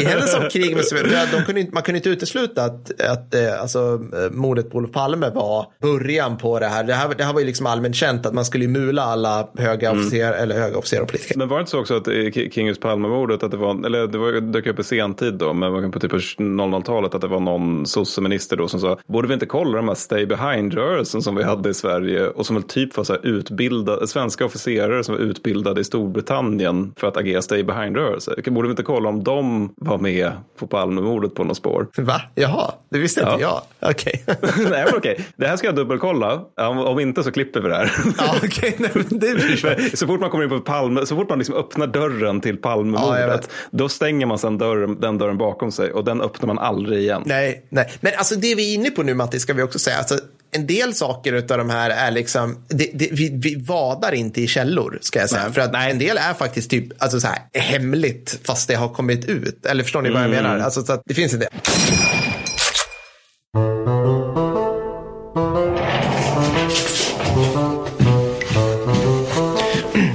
[0.00, 3.60] I händelse av krig med Sovjet, kunde inte, man kunde inte utesluta att, att eh,
[3.60, 3.78] alltså,
[4.14, 6.84] eh, mordet på Olof Palme var början på det här.
[6.84, 9.90] Det här, det här var ju liksom allmänt känt att man skulle mula alla höga
[9.90, 10.00] Mm.
[10.00, 11.38] officerare eller höga officerare och politiker.
[11.38, 14.18] Men var det inte så också att K- Kingus Palmemordet, att det var, eller det
[14.18, 18.56] var, dök upp i sentid då, men på typ 00-talet, att det var någon sosseminister
[18.56, 21.74] då som sa, borde vi inte kolla de här stay behind-rörelsen som vi hade i
[21.74, 25.84] Sverige och som väl typ var så här utbildade, svenska officerare som var utbildade i
[25.84, 28.34] Storbritannien för att agera stay behind-rörelse.
[28.50, 31.86] Borde vi inte kolla om de var med på Palmemordet på något spår?
[31.96, 32.20] Va?
[32.34, 33.62] Jaha, det visste inte Ja.
[33.80, 33.90] jag.
[33.90, 34.24] Okej.
[34.70, 36.40] Nej men okej, det här ska jag dubbelkolla.
[36.56, 37.92] Om, om inte så klipper vi det här.
[38.18, 38.34] ja.
[38.78, 41.86] Nej, det För Så fort man kommer in på Palme, så fort man liksom öppnar
[41.86, 43.50] dörren till Ja, Palmemordet, vet.
[43.70, 47.22] då stänger man sen dörren, den dörren bakom sig och den öppnar man aldrig igen.
[47.26, 47.92] Nej, nej.
[48.00, 49.96] Men alltså det vi är inne på nu Matti ska vi också säga.
[49.98, 50.14] Alltså,
[50.56, 54.46] en del saker av de här är liksom, det, det, vi, vi vadar inte i
[54.46, 55.42] källor ska jag säga.
[55.44, 55.52] Nej.
[55.52, 59.24] För att en del är faktiskt typ alltså så här, hemligt fast det har kommit
[59.24, 59.66] ut.
[59.66, 60.42] Eller förstår ni vad jag Mm.
[60.42, 60.58] menar?
[60.58, 61.42] Alltså, så att det finns en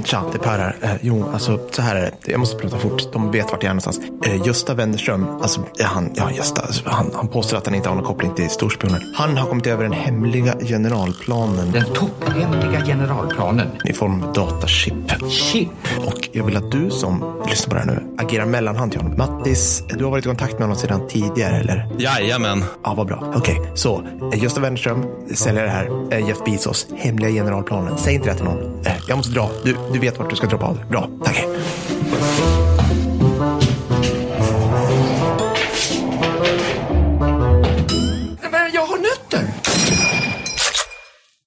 [0.07, 0.75] tja, det är Per här.
[0.81, 2.31] Eh, jo, alltså så här är det.
[2.31, 3.13] Jag måste prata fort.
[3.13, 3.99] De vet vart jag är någonstans.
[4.25, 7.95] Eh, Gösta Wennerström, alltså han, ja, Gösta, alltså, han, han påstår att han inte har
[7.95, 9.01] någon koppling till storspionen.
[9.15, 13.67] Han har kommit över den hemliga generalplanen Den topphemliga generalplanen.
[13.85, 14.93] i form av datachip.
[15.29, 15.69] Chip.
[16.05, 19.17] Och jag vill att du som lyssnar på det här nu agerar mellanhand till honom.
[19.17, 21.87] Mattis, du har varit i kontakt med honom sedan tidigare, eller?
[21.97, 22.63] Jajamän.
[22.83, 23.33] Ja, vad bra.
[23.35, 24.03] Okej, så
[24.33, 25.05] eh, Gösta Wennerström
[25.35, 26.17] säljer det här.
[26.27, 27.97] Jeff Bezos, hemliga generalplanen.
[27.97, 28.83] Säg inte det till någon.
[29.07, 29.49] Jag måste dra.
[29.63, 30.79] Du, du vet vart du ska droppa av.
[30.89, 31.45] Bra, tack.
[38.73, 39.47] Jag har nötter.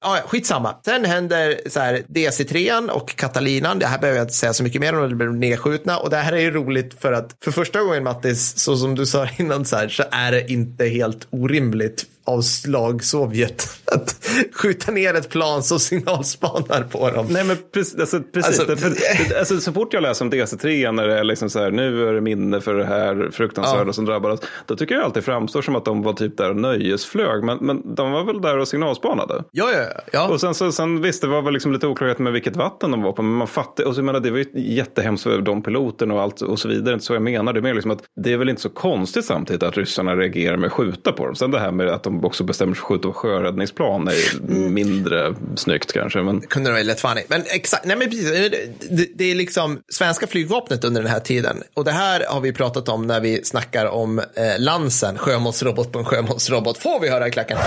[0.02, 0.76] Ja, skitsamma.
[0.84, 3.78] Sen händer så här DC3 och Katalinan.
[3.78, 5.08] Det här behöver jag inte säga så mycket mer om.
[5.08, 5.98] Det blir nedskjutna.
[5.98, 9.06] Och det här är ju roligt för att för första gången Mattis, så som du
[9.06, 14.16] sa innan så här, så är det inte helt orimligt av slag Sovjet att
[14.54, 17.26] skjuta ner ett plan som signalspanar på dem.
[17.30, 18.60] Nej men precis, alltså, precis.
[18.60, 21.70] Alltså- För, alltså, så fort jag läser om DC3 när det är liksom så här,
[21.70, 23.92] nu är det minne för det här fruktansvärda Ja.
[23.92, 24.40] som drabbade oss.
[24.66, 27.44] Då tycker jag alltid framstår som att de var typ där och nöjesflög.
[27.44, 29.44] Men, men de var väl där och signalspanade.
[29.52, 30.28] Ja, ja, ja.
[30.28, 33.02] Och sen, så, sen visst, det var väl liksom lite oklarhet med vilket vatten de
[33.02, 33.22] var på.
[33.22, 36.22] Men man fattar, och så, jag menar, det var ju jättehemskt för de piloterna och
[36.22, 36.92] allt och så vidare.
[36.94, 37.52] Inte så jag menar.
[37.52, 40.56] Det är mer liksom att det är väl inte så konstigt samtidigt att ryssarna reagerar
[40.56, 41.34] med att skjuta på dem.
[41.34, 44.12] Sen det här med att de också bestämmer sig för att skjuta på sjöräddningsplan är
[44.12, 46.22] ju mindre snyggt kanske.
[46.22, 47.22] Men kunde det vara lätt funny.
[47.28, 48.30] Men exakt, nej men precis.
[48.30, 48.48] Det,
[48.96, 51.62] det, det är liksom svenska flygvapnet under den här tiden.
[51.74, 54.24] Och det här har vi pratat om när vi snackar om eh,
[54.58, 56.78] Lansen, sjömålsrobot på en sjömålsrobot.
[56.78, 57.58] Får vi höra i klacken?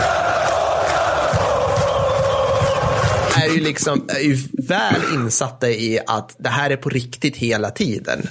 [3.36, 7.71] Är ju liksom är ju väl insatta i att det här är på riktigt hela
[7.71, 8.27] tiden.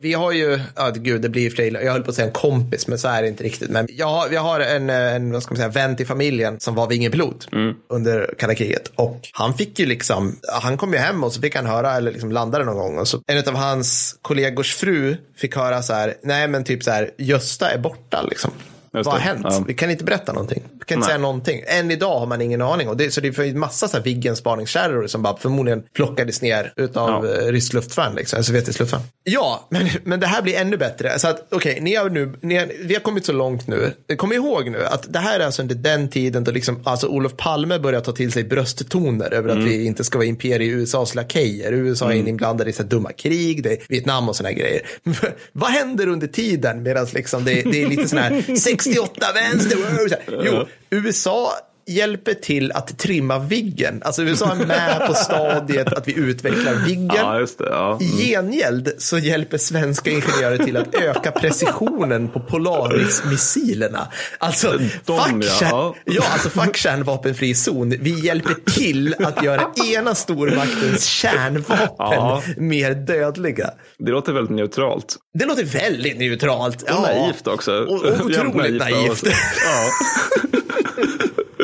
[0.00, 2.32] Vi har ju, ja gud det blir ju fler, jag höll på att säga en
[2.32, 3.70] kompis men så är det inte riktigt.
[3.70, 6.74] Men jag har, jag har en, en vad ska man säga, vän till familjen som
[6.74, 7.48] var vingepilot
[7.88, 8.92] under kalla kriget.
[8.94, 12.10] Och han fick ju liksom, han kom ju hem och så fick han höra, eller
[12.12, 12.98] liksom landade någon gång.
[12.98, 16.90] Och så en av hans kollegors fru fick höra så här, nej men typ så
[16.90, 18.50] här, Gösta är borta liksom.
[18.92, 19.46] Vad har hänt?
[19.50, 19.64] ja.
[19.66, 20.62] Vi kan inte berätta någonting.
[20.72, 21.06] Vi kan inte Nej.
[21.06, 21.62] säga någonting.
[21.66, 22.88] Än idag har man ingen aning.
[22.88, 26.42] Och det, så det är en massa så här Viggen spaningskärror som bara förmodligen plockades
[26.42, 27.42] ner utav Ja.
[27.42, 27.52] ja.
[27.52, 29.02] ryskt luftvärn, liksom, en sovjetisk luftvärn.
[29.24, 31.18] Ja, men, men det här blir ännu bättre.
[31.18, 33.92] Så att, okej, ni har nu, ni har, vi har kommit så långt nu.
[34.16, 37.36] Kom ihåg nu att det här är alltså under den tiden då liksom, alltså Olof
[37.36, 41.14] Palme börjar ta till sig brösttoner över att vi inte ska vara imperier i USAs
[41.14, 41.72] lakejer.
[41.72, 44.82] USA är inblandade i så dumma krig, det är Vietnam och såna här grejer.
[45.52, 49.78] Vad händer under tiden medan liksom det, det är lite sån här 68 vänster.
[50.44, 54.02] Jo, USA hjälper till att trimma Viggen.
[54.04, 57.10] Alltså USA är med på stadiet att vi utvecklar Viggen.
[57.16, 57.64] ja, det.
[57.64, 57.98] Ja.
[58.00, 64.08] I gengäld så hjälper svenska ingenjörer till att öka precisionen på Polaris-missilerna.
[64.38, 65.94] Alltså, De, ja.
[66.04, 66.22] Ja.
[66.32, 67.90] alltså fuck kärnvapenfri zon.
[68.00, 72.42] Vi hjälper till att göra ena stormaktens kärnvapen Ja.
[72.56, 73.70] mer dödliga.
[73.98, 75.16] Det låter väldigt neutralt.
[75.38, 76.82] Det låter väldigt neutralt.
[76.82, 77.72] Och naivt också.
[77.72, 79.22] Och, och otroligt naivt.
[79.24, 79.88] Ja.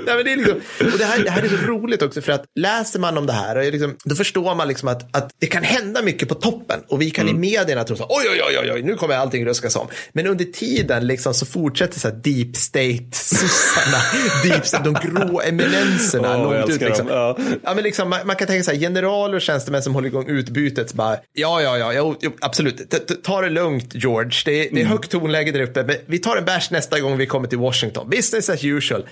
[0.06, 0.56] Nej, men det, är liksom,
[0.92, 3.32] och det, här, det här är så roligt också för att läser man om det
[3.32, 6.80] här och liksom, då förstår man liksom att, att det kan hända mycket på toppen
[6.88, 9.46] och vi kan i medierna tro så här, oj, oj, oj, oj, nu kommer allting
[9.46, 9.86] ruskas om.
[10.12, 13.98] Men under tiden liksom så fortsätter så här deep state-sossarna,
[14.44, 16.80] deep state, de grå eminenserna jag långt ut.
[16.80, 17.08] Liksom.
[17.08, 17.36] Ja.
[17.62, 20.28] Ja, men liksom, man, man kan tänka så här, generaler och tjänstemän som håller igång
[20.28, 24.52] utbytet, så bara, ja, ja, ja, jo, absolut, T- t- ta det lugnt George, det
[24.52, 24.74] är, Mm.
[24.74, 27.48] det är högt tonläge där uppe, men vi tar en bärs nästa gång vi kommer
[27.48, 29.06] till Washington, business as usual.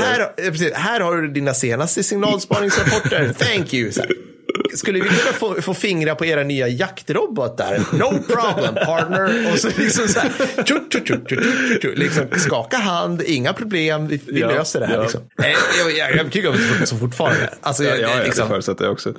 [0.00, 3.92] Här, precis, här har du dina senaste signalspaningsrapporter, thank you.
[3.92, 4.02] Så.
[4.74, 7.78] Skulle vi kunna få, få fingra på era nya jaktrobotar?
[7.92, 9.52] No problem partner.
[9.52, 10.30] Och så liksom så här,
[10.64, 11.42] tju, tju, tju, tju,
[11.82, 14.94] tju, liksom skaka hand, inga problem, vi, vi Ja, löser det här.
[14.94, 15.02] ja.
[15.02, 15.20] Liksom.
[15.42, 15.46] Eh,
[15.78, 17.50] Jag, jag övertygad om att det funkar så fortfarande.
[17.60, 19.14] Alltså, Ja, jag- ja, liksom, det förutsätter jag också.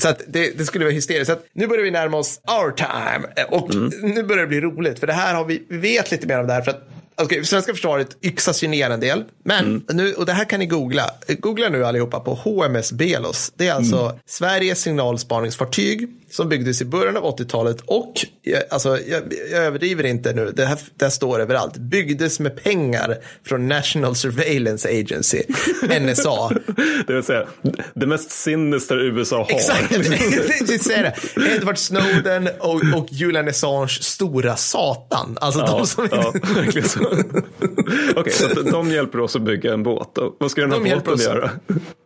[0.00, 1.26] så att det, det skulle vara hysteriskt.
[1.26, 3.26] Så att nu börjar vi närma oss our time.
[3.36, 4.98] Eh, Och nu börjar det bli roligt.
[4.98, 6.62] För det här har vi, vi vet lite mer om det här.
[6.62, 6.88] För att
[7.22, 9.24] okay, svenska försvaret yxas ju ner en del.
[9.44, 11.10] Men nu, och det här kan ni googla.
[11.28, 13.52] Googla nu allihopa på HMS Belos.
[13.56, 19.22] Det är alltså Sveriges signalspaningsfartyg som byggdes i början av 80-talet och, eh, alltså, jag,
[19.50, 24.16] jag överdriver inte nu, det här, det här står överallt, byggdes med pengar från National
[24.16, 25.42] Surveillance Agency,
[26.00, 26.50] NSA.
[27.06, 27.46] Det vill säga,
[27.94, 29.50] det mest sinister USA har.
[29.50, 29.92] Exakt,
[30.70, 31.54] jag säger det.
[31.56, 35.38] Edward Snowden och, och Julian Assange stora satan.
[35.40, 36.08] Alltså de som...
[36.10, 37.00] Ja, verkligen så.
[38.16, 40.18] Okej, så att de hjälper oss att bygga en båt.
[40.38, 41.24] Vad ska den här De båten oss.
[41.24, 41.50] göra?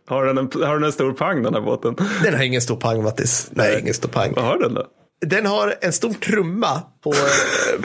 [0.09, 1.95] Har den, en, har den en stor pang den här båten?
[2.23, 3.47] Den har ingen stor pang, Mattis.
[3.51, 4.33] Nej, ingen stor pang.
[4.35, 4.85] Vad har den då?
[5.25, 7.13] Den har en stor trumma på,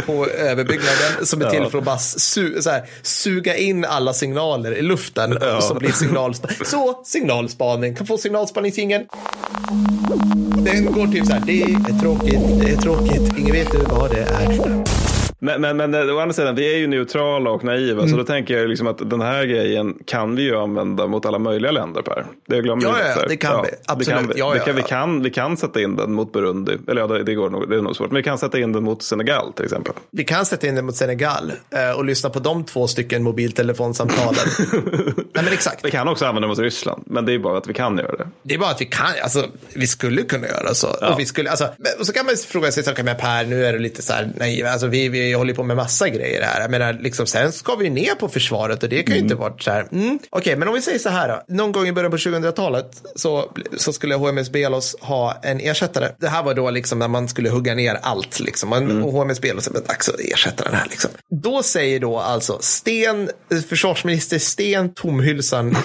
[0.07, 1.71] på överbyggnaden som är till Ja.
[1.71, 5.39] för att bara su, här, suga in alla signaler i luften.
[5.41, 5.61] Ja.
[5.61, 6.57] Så blir signalspaning.
[6.65, 7.97] Så, signalspaning.
[7.97, 9.07] Kan få signalspaningsingen.
[10.65, 14.21] Den går typ så här, det är tråkigt, det är tråkigt, ingen vet vad det
[14.21, 15.14] är.
[15.45, 18.09] Men, men, men eh, å andra sidan, vi är ju neutrala och naiva, Mm.
[18.11, 21.39] så då tänker jag liksom att den här grejen kan vi ju använda mot alla
[21.39, 22.27] möjliga länder, Per.
[22.47, 23.71] Det glömmer Ja, vi ja, ja, det kan vi.
[23.71, 24.19] Det Absolut.
[24.21, 24.41] kan vi.
[24.41, 24.87] Ja, det ja, kan, vi, ja.
[24.87, 27.77] kan, vi kan sätta in den mot Burundi, eller ja, det, det, går nog, det
[27.77, 29.93] är nog svårt, men vi kan sätta in den mot Senegal till exempel.
[30.11, 34.47] Vi kan sätta in det mot Senegal eh, och lyssna på de två stycken mobiltelefonsamtalen.
[35.17, 35.85] Nej men exakt.
[35.85, 38.17] Vi kan också använda den mot Ryssland, men det är bara att vi kan göra
[38.17, 38.29] det.
[38.43, 40.89] Det är bara att vi kan, alltså vi skulle kunna göra så.
[40.89, 41.69] Och, vi skulle, alltså,
[41.99, 44.13] och så kan man fråga sig, så, okay, men Per, nu är det lite så
[44.13, 46.61] här naiv, alltså vi, vi håller på med massa grejer här.
[46.61, 49.55] Jag menar, liksom, sen ska vi ner på försvaret och det kan ju inte vara
[49.59, 50.19] så här, mm.
[50.31, 53.53] okej, men om vi säger så här då, någon gång i början på 2000-talet så,
[53.77, 56.09] så skulle HMS Belos ha en ersättare.
[56.19, 58.71] Det här var då liksom när man skulle hugga ner allt, liksom.
[58.71, 61.11] Man, och HMS Belos, men dags att ersätta den här liksom.
[61.43, 63.31] Då säger då alltså Sten,
[63.69, 65.71] försvarsminister Sten Tomhylsan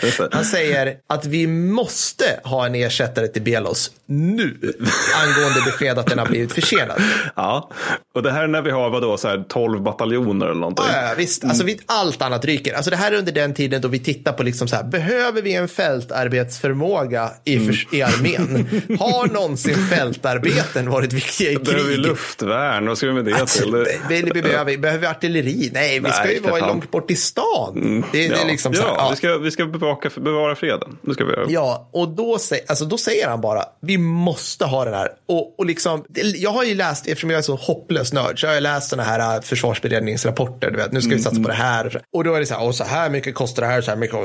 [0.00, 0.28] det.
[0.32, 4.56] han säger att vi måste ha en ersättare till Belos nu
[5.24, 7.02] angående besked att den har blivit försenad.
[7.36, 7.70] Ja,
[8.14, 10.84] och det här är när vi har vadå, så här 12 bataljoner eller någonting.
[10.92, 12.74] Ja, ja, visst, alltså vi, allt annat ryker.
[12.74, 15.42] Alltså det här är under den tiden då vi tittar på liksom så här, behöver
[15.42, 18.68] vi en fältarbetsförmåga i, förs- i armén?
[19.00, 22.06] Har någonsin fältarbeten varit viktiga i Behöver vi krig?
[22.06, 22.86] luftvärn?
[22.88, 23.84] Vad ska vi med det Alltså, till?
[24.08, 25.70] vi, vi, behöver, vi behöver artilleri?
[25.72, 26.68] Nej, vi ska ju vara fan.
[26.68, 28.04] långt bort i stan.
[28.12, 30.98] Det, det är liksom så här, ja, vi ska, vi ska bevaka, bevara freden.
[31.02, 31.46] Det ska vi göra.
[31.48, 32.38] Ja, och då,
[32.68, 35.08] alltså, då säger han bara, vi måste ha den här.
[35.28, 38.46] Och, och liksom, det- jag har ju läst, eftersom jag är så hopplös nörd, så
[38.46, 40.70] har jag läst sådana här äh, försvarsberedningsrapporter.
[40.70, 42.02] Du vet, nu ska vi satsa på det här.
[42.12, 43.98] Och då är det så här, och så här mycket kostar det här, så här
[43.98, 44.16] mycket,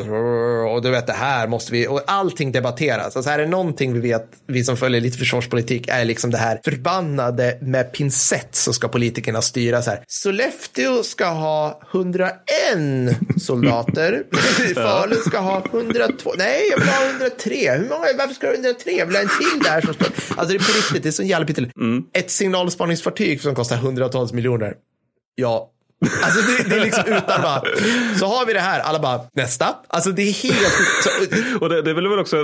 [0.75, 3.15] och du vet, det här måste vi, och allting debatteras.
[3.15, 6.59] Alltså, är det någonting vi vet, vi som följer lite försvarspolitik, är liksom det här
[6.65, 10.03] förbannade med pincett så ska politikerna styra så här.
[10.07, 12.31] Sollefteå ska ha 101
[13.41, 14.23] soldater.
[14.75, 16.33] Falun ska ha 102.
[16.37, 17.71] Nej, jag vill ha 103.
[17.71, 18.05] Hur många?
[18.17, 18.91] Varför ska du ha 103?
[18.91, 20.07] Jag vill ha en till där som står.
[20.07, 21.73] Alltså det är på riktigt, det är så jävla pyttelite.
[22.13, 24.77] Ett signalspaningsfartyg som kostar hundratals miljoner.
[25.35, 25.71] Ja.
[26.23, 27.61] Alltså det, det är liksom utan bara,
[28.19, 29.75] så har vi det här, alla bara nästa.
[29.87, 30.73] Alltså det är helt,
[31.03, 31.09] så,
[31.61, 32.37] Och det, det vill jag väl också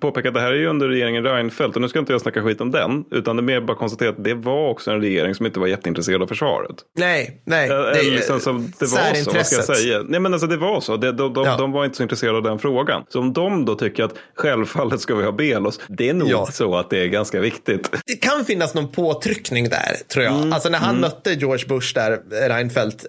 [0.00, 2.42] påpeka att det här är ju under regeringen Reinfeldt och nu ska inte jag snacka
[2.42, 5.34] skit om den utan det är mer bara konstatera att det var också en regering
[5.34, 6.76] som inte var jätteintresserad av försvaret.
[6.98, 7.68] nej, nej.
[7.68, 10.02] Det eller är liksom som det var så, vad ska jag säga?
[10.08, 11.56] Nej men alltså det var så, det, de, de, Ja.
[11.56, 13.02] de var inte så intresserade av den frågan.
[13.08, 16.46] Så om de då tycker att självfallet ska vi ha Belos, det är nog Ja.
[16.52, 17.90] så att det är ganska viktigt.
[18.06, 20.52] det kan finnas någon påtryckning där, tror jag.
[20.52, 22.48] Alltså när han mötte George Bush där, eh,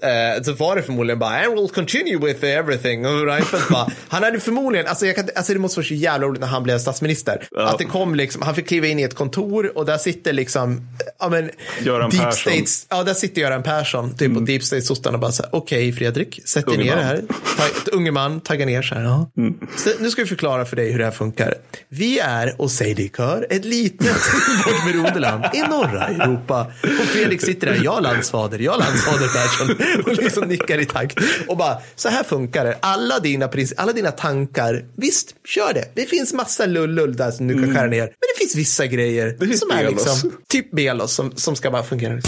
[0.02, 3.06] Reinfeldt, eh, så var det förmodligen bara, I will continue with everything.
[3.06, 6.28] Och Reinfeldt bara, han hade förmodligen, alltså, jag kan, alltså det måste vara så jävla
[6.28, 7.48] roligt när han blev statsminister.
[7.58, 10.88] Att det kom liksom, han fick kliva in i ett kontor och där sitter liksom,
[11.20, 11.50] ja men,
[11.82, 12.54] Göran Deep Persson.
[12.54, 16.41] States, ja där sitter Göran Persson, typ, och Deep State-sossarna bara så här, okej Fredrik,
[16.46, 17.04] sätt dig ner man.
[17.04, 17.24] här.
[17.58, 19.04] Ta, unge man, tagga ner så här.
[19.04, 19.30] Ja.
[19.78, 21.54] Så, nu ska vi förklara för dig hur det här funkar.
[21.89, 24.18] Vi är, och säg det i kör, ett litet
[24.66, 26.68] bortberoende land i norra Europa.
[26.84, 29.83] Och Fredrik sitter där, jag landsfader, jag landsfader Persson.
[30.06, 31.18] Och liksom nickar i takt.
[31.48, 32.78] Och bara, så här funkar det.
[32.80, 35.86] Alla dina, alla dina tankar, visst, kör det.
[35.94, 38.00] Det finns massa lullull där som du kan skära ner.
[38.02, 40.06] Men det finns vissa grejer finns som är Belos.
[40.06, 42.20] liksom, typ Belos, som, som ska bara fungera.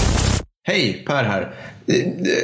[0.63, 1.55] Hej, Per här.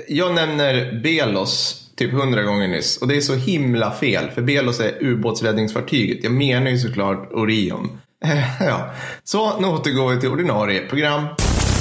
[0.07, 4.79] Jag nämner Belos typ hundra gånger nyss och det är så himla fel för Belos
[4.79, 6.23] är ubåtsräddningsfartyget.
[6.23, 7.99] Jag menar ju såklart Orion.
[8.59, 8.93] Ja,
[9.23, 11.27] så nu återgår vi till ordinarie program.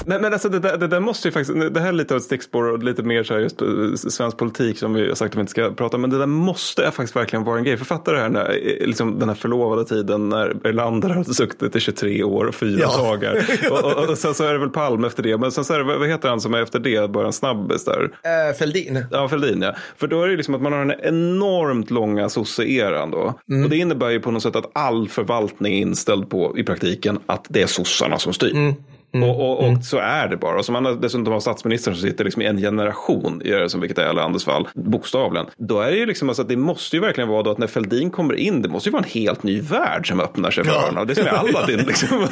[0.07, 2.18] Men, men alltså det, där, det där måste ju faktiskt, det här är lite av
[2.18, 3.68] ett stickspår och lite mer så här just eh,
[4.11, 6.01] svensk politik som vi har sagt att vi inte ska prata om.
[6.01, 7.76] Men det där måste faktiskt verkligen vara en grej.
[7.76, 11.80] Författa det här när, eh, liksom den här förlovade tiden när Erlander hade suttit i
[11.80, 12.96] 23 år och fyra Ja.
[13.03, 13.44] dagar.
[13.70, 15.38] Och, och, och sen så är det väl Palme efter det.
[15.38, 17.84] Men sen så är det, vad heter han som är efter det, bara en snabbis
[17.84, 18.03] där?
[18.03, 19.05] Eh, Fälldin.
[19.11, 19.74] Ja, Fälldin ja.
[19.96, 23.18] För då är det liksom att man har den enormt långa sosse-eran då.
[23.64, 27.18] Och det innebär ju på något sätt att all förvaltning är inställd på i praktiken
[27.26, 28.74] att det är sossarna som styr.
[29.12, 30.58] Och, och, och så är det bara.
[30.58, 33.68] Och som man har- dessutom har statsministern som sitter liksom i en generation, i det
[33.70, 35.46] som vilket är Erlanders fall, bokstavligen.
[35.56, 37.66] Då är det ju liksom alltså att det måste ju verkligen vara då att när
[37.66, 40.72] Fälldin kommer in, det måste ju vara en helt ny värld som öppnar sig för
[40.72, 40.80] Ja.
[40.86, 41.06] honom.
[41.06, 42.08] Det är som i Aladdin liksom.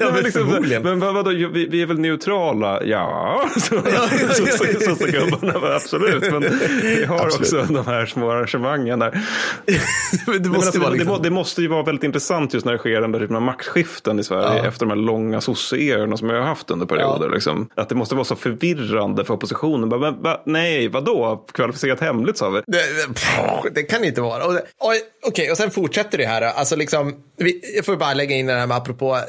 [0.00, 0.48] Ja, men liksom,
[0.82, 2.84] men vadå, vi, vi är väl neutrala?
[2.84, 3.80] Ja, så, så,
[4.46, 6.32] så, så, så gubbarna, absolut.
[6.32, 6.40] Men
[6.82, 7.52] vi har Absolut.
[7.64, 9.10] också de här små arrangemangen där.
[9.66, 9.80] det
[10.26, 11.22] Men måste alltså, vara liksom...
[11.22, 14.18] det måste ju vara väldigt intressant just när det sker den där typen av maktskiften
[14.30, 14.68] Sverige Ja.
[14.68, 17.28] efter de här långa sosseerna som jag har haft under perioder.
[17.30, 17.68] Liksom.
[17.74, 19.88] Att det måste vara så förvirrande för oppositionen.
[19.88, 21.44] Bara, men, va, nej, vadå?
[21.52, 22.60] Kvalificerat hemligt sa vi.
[22.66, 23.30] Det, det, pff,
[23.74, 24.44] det kan inte vara.
[24.46, 24.92] Och, det- och,
[25.26, 26.42] Okej, och sen fortsätter det här.
[26.42, 29.20] Alltså liksom, vi, jag får bara lägga in det här med apropå, eh,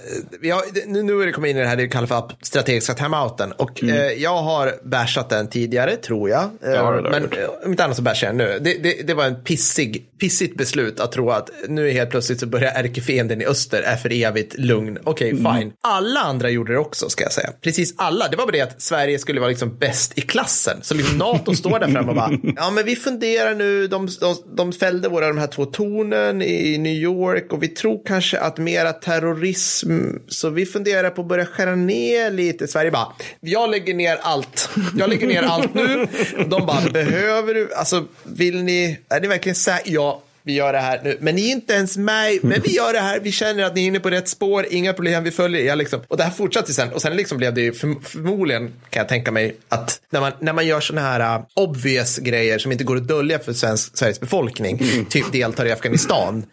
[0.41, 2.23] vi har, nu, nu är det kommit in i det här det vi kallar för
[2.41, 3.51] strategiska timeouten.
[3.51, 6.41] Och eh, jag har bashat den tidigare, tror jag.
[6.41, 6.85] Eh, Mm.
[6.85, 8.59] Ja, det du men eh, om inte annat så bashar jag den nu.
[8.59, 12.45] Det, det, det var en pissig, pissigt beslut att tro att nu helt plötsligt så
[12.47, 14.90] börjar ärkefienden i öster är för evigt lugn.
[15.03, 15.55] Okej, Mm.
[15.59, 15.73] fine.
[15.81, 17.49] Alla andra gjorde det också, ska jag säga.
[17.61, 18.27] Precis alla.
[18.27, 20.77] Det var bara det att Sverige skulle vara liksom bäst i klassen.
[20.81, 24.35] Så liksom NATO står där framme och bara, ja men vi funderar nu, de, de,
[24.55, 28.57] de fällde våra de här två tornen i New York och vi tror kanske att
[28.57, 32.67] mera terrorism, så vi funderar på att börja skära ner lite.
[32.67, 33.07] Sverige bara,
[33.39, 34.69] jag lägger ner allt.
[34.97, 36.07] Jag lägger ner allt nu.
[36.47, 39.81] De bara, behöver du, alltså vill ni, är ni verkligen säkra?
[39.93, 40.21] Ja.
[40.43, 42.39] Vi gör det här nu, men ni är inte ens med.
[42.41, 44.93] Men vi gör det här, vi känner att ni är inne på rätt spår, inga
[44.93, 45.75] problem, vi följer er.
[45.75, 46.01] Liksom.
[46.07, 46.93] Och det här fortsatte sen.
[46.93, 50.31] Och sen liksom blev det ju för, förmodligen, kan jag tänka mig, att när man,
[50.39, 53.97] när man gör sådana här uh, obvious grejer som inte går att dölja för svensk,
[53.97, 56.45] Sveriges befolkning, typ deltar i Afghanistan,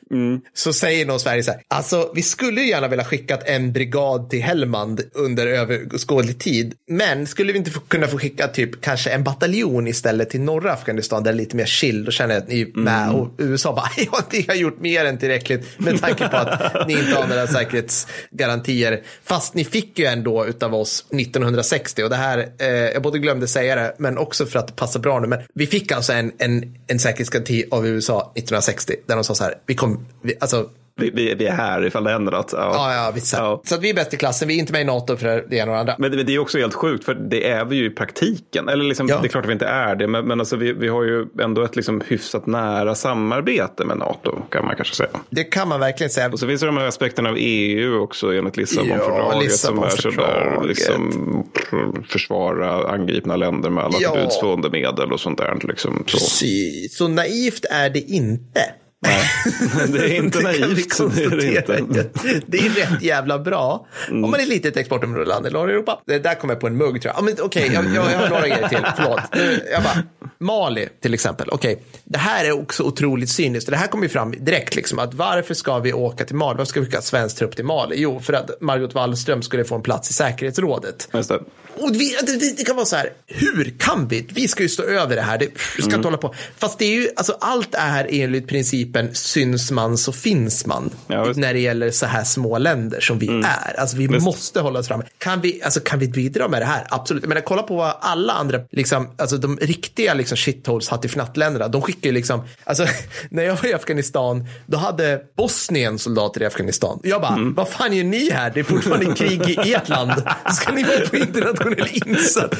[0.55, 4.31] så säger nog Sverige så här, alltså vi skulle ju gärna vilja skickat en brigad
[4.31, 9.11] till Helmand under överskådlig tid, men skulle vi inte få, kunna få skicka typ kanske
[9.11, 12.43] en bataljon istället till norra Afghanistan där det är lite mer chill, då känner jag
[12.43, 16.01] att ni är med och USA bara, ja, ni har gjort mer än tillräckligt med
[16.01, 19.03] tanke på att ni inte har några säkerhetsgarantier.
[19.25, 23.49] Fast ni fick ju ändå utav oss 1960 och det här, eh, jag både glömde
[23.49, 26.33] säga det, men också för att det passar bra nu, men vi fick alltså en,
[26.39, 30.69] en, en säkerhetsgaranti av USA 1960 där de sa så här, vi kom, vi, alltså
[30.99, 32.51] vi, vi, vi är här ifall det händer något.
[32.53, 32.71] Ja.
[32.75, 33.33] Ja, ja, visst.
[33.39, 33.63] Ja.
[33.65, 34.49] Så att vi är bäst i klassen.
[34.49, 35.95] Vi är inte med i NATO för det ena och det andra.
[35.99, 38.69] Men det, det är också helt sjukt, för det är vi ju i praktiken.
[38.69, 39.19] Eller liksom, Ja.
[39.23, 41.27] Det är klart att vi inte är det, men, men alltså vi, vi har ju
[41.41, 45.09] ändå ett liksom hyfsat nära samarbete med NATO, kan man kanske säga.
[45.31, 46.29] Det kan man verkligen säga.
[46.33, 50.67] Och så finns det de här aspekterna av EU också enligt Lissabonfördraget som är sådär,
[50.69, 50.69] Lissabonfördraget.
[50.69, 51.45] liksom,
[52.09, 54.11] försvara angripna länder med alla Ja.
[54.15, 55.59] förbudsstående medel och sånt där.
[55.69, 56.19] Liksom, så.
[56.19, 56.97] Precis.
[56.97, 58.61] Så naivt är det inte.
[59.01, 59.23] Nej,
[59.93, 60.99] det är inte Det naivt.
[60.99, 62.07] Det är det inte.
[62.47, 63.87] Det är rätt jävla bra.
[64.11, 66.01] Om man är ett litet exportområde land i norra Europa.
[66.07, 67.41] Det där kommer jag på en mugg tror jag.
[67.41, 68.87] Okej, jag, jag, jag har några grejer till.
[68.97, 69.21] Förlåt.
[69.73, 70.03] Jag bara,
[70.39, 71.49] Mali till exempel.
[71.53, 73.71] Okej, det här är också otroligt cyniskt.
[73.71, 74.75] Det här kommer ju fram direkt.
[74.75, 76.59] Liksom, att varför ska vi åka till Mali?
[76.59, 77.97] Varför ska vi skicka svensk trupp till Mali?
[77.99, 81.09] Jo, för att Margot Wallström skulle få en plats i säkerhetsrådet.
[81.13, 81.41] Just det.
[81.81, 84.27] Och vi, det, det, kan vara så här, hur kan vi?
[84.33, 86.35] Vi ska ju stå över det här, det, vi ska inte hålla på.
[86.57, 88.49] Fast det är ju, alltså allt är enligt
[88.93, 90.91] principen syns man så finns man.
[91.07, 93.81] Ja, när det gäller så här små länder som vi är.
[93.81, 94.25] Alltså vi Visst.
[94.25, 95.03] måste hålla oss fram.
[95.19, 96.87] Kan vi, alltså, kan vi bidra med det här?
[96.91, 97.27] Absolut.
[97.27, 102.07] Men kolla på vad alla andra, liksom, alltså de riktiga liksom, shitholes hattifnattländerna, de skickar
[102.11, 102.87] ju liksom, alltså
[103.31, 107.01] när jag var i Afghanistan, då hade Bosnien soldater i Afghanistan.
[107.03, 108.51] Jag bara, vad fan gör ni här?
[108.55, 110.13] Det är fortfarande krig i ert land.
[110.53, 112.59] Ska ni vara på internationell insats?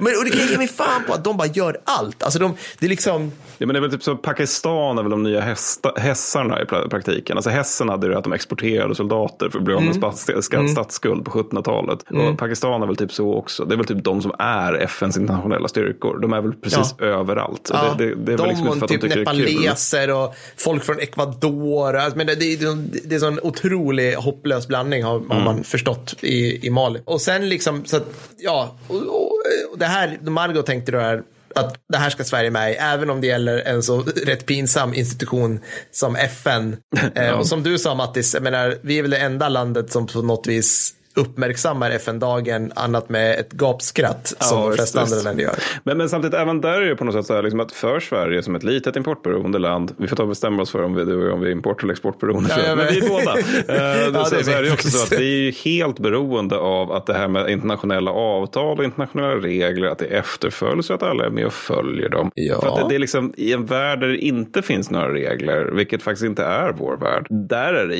[0.00, 2.22] Men, och det kan jag ge mig fan på att de bara gör allt.
[2.22, 5.10] Alltså de, det är liksom, Ja, men det är väl typ så Pakistan är väl
[5.10, 7.36] de nya hästa, hässarna i pra- praktiken.
[7.36, 10.12] Alltså hässen hade ju det att de exporterade soldater för att bli av med Mm.
[10.42, 11.98] ska- statsskuld på 1700-talet.
[12.10, 13.64] Och Pakistan är väl typ så också.
[13.64, 16.18] Det är väl typ de som är FNs internationella styrkor.
[16.18, 17.70] De är väl precis överallt.
[17.72, 20.84] Ja, det, det, det är väl de liksom inte för och typ nepaleser och folk
[20.84, 21.96] från Ecuador.
[21.96, 22.76] Alltså, Men det, det, är-
[23.08, 25.30] det är en sån otrolig hopplös blandning har, Mm.
[25.30, 27.00] har man förstått i, i Mali.
[27.04, 28.06] Och sen liksom, så att,
[28.38, 29.32] ja, och, och,
[29.72, 31.22] och det här, Margot tänkte då här,
[31.54, 34.94] att det här ska Sverige med i, även om det gäller en så rätt pinsam
[34.94, 36.76] institution som FN.
[37.14, 40.06] Eh, och som du sa Mattis, jag menar, vi är väl det enda landet som
[40.06, 45.54] på något vis uppmärksammar FN-dagen annat med ett gapskratt som de flesta andra länder gör.
[45.84, 48.00] Men, men samtidigt, även där är det på något sätt så här, liksom att för
[48.00, 51.02] Sverige som ett litet importberoende land, vi får ta och bestämma oss för om vi,
[51.30, 53.38] om vi är import eller exportberoende, Ja, jag men vi är båda.
[53.68, 56.92] Eh, Ja, så, det så är det också så att vi är helt beroende av
[56.92, 61.26] att det här med internationella avtal och internationella regler, att det efterföljs och att alla
[61.26, 62.30] är med och följer dem.
[62.34, 62.60] Ja.
[62.60, 65.64] För att det, det är liksom i en värld där det inte finns några regler,
[65.64, 67.96] vilket faktiskt inte är vår värld, där är det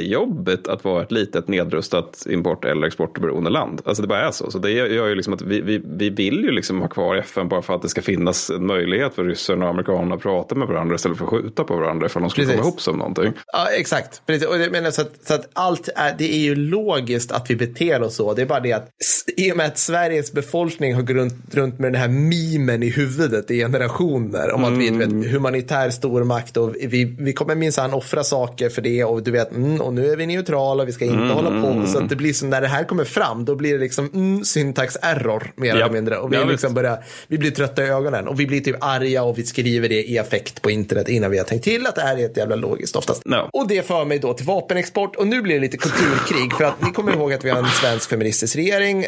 [0.00, 3.82] jättejobbigt att vara ett litet nedrustat import eller exportberoende land.
[3.84, 4.50] Alltså det bara är så.
[4.50, 7.48] Så det gör ju liksom att vi, vi, vi vill ju liksom ha kvar FN
[7.48, 10.68] bara för att det ska finnas en möjlighet för ryssarna och amerikanerna att prata med
[10.68, 12.60] varandra istället för att skjuta på varandra ifall de skulle Precis.
[12.60, 13.32] komma ihop som någonting.
[13.52, 14.22] Ja, exakt.
[14.26, 14.48] Precis.
[14.48, 17.56] Och jag menar så, att, så att allt är, det är ju logiskt att vi
[17.56, 18.34] beter oss så.
[18.34, 18.88] Det är bara det att
[19.36, 23.50] i och med att Sveriges befolkning har gått runt, med den här mimen i huvudet
[23.50, 27.94] i generationer om att vi är du vet, humanitär stormakt och vi, vi kommer minsann
[27.94, 30.92] offra saker för det och du vet, mm, och nu är vi neutrala och vi
[30.92, 31.86] ska inte Mm, hålla på.
[31.86, 34.44] Så att det blir som när det här kommer fram, då blir det liksom mm,
[34.44, 35.90] syntax error mer eller Ja.
[35.92, 36.18] mindre.
[36.18, 39.22] Och vi, Ja, liksom börjar, vi blir trötta i ögonen och vi blir typ arga
[39.22, 42.00] och vi skriver det i affekt på internet innan vi har tänkt till att det
[42.02, 43.22] här är ett jävla logiskt oftast.
[43.24, 43.50] Ja.
[43.52, 46.82] Och det för mig då till vapenexport och nu blir det lite kulturkrig för att
[46.86, 49.06] ni kommer ihåg att vi har en svensk feministisk regering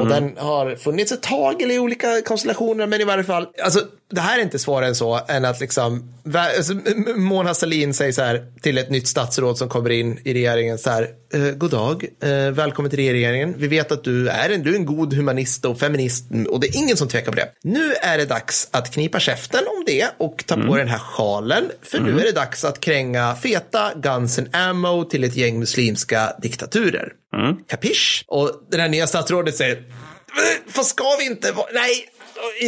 [0.00, 3.80] och den har funnits ett tag eller i olika konstellationer men i varje fall, alltså
[4.10, 6.74] det här är inte svårare än så än att liksom alltså,
[7.16, 10.90] Mona Sahlin säger så här till ett nytt statsråd som kommer in i regeringen så
[10.90, 13.54] här, eh, god dag, eh, välkommen till regeringen.
[13.58, 16.66] Vi vet att du är en, du är en god humanist och feminist och det
[16.66, 17.48] är ingen som tvekar på det.
[17.62, 21.64] Nu är det dags att knipa käften om det och ta på den här sjalen
[21.82, 26.32] för nu är det dags att kränga feta guns and ammo till ett gäng muslimska
[26.42, 27.12] diktaturer.
[27.68, 28.24] Kapisch?
[28.26, 29.84] Och det här nya statsrådet säger,
[30.76, 32.06] vad ska vi inte nej,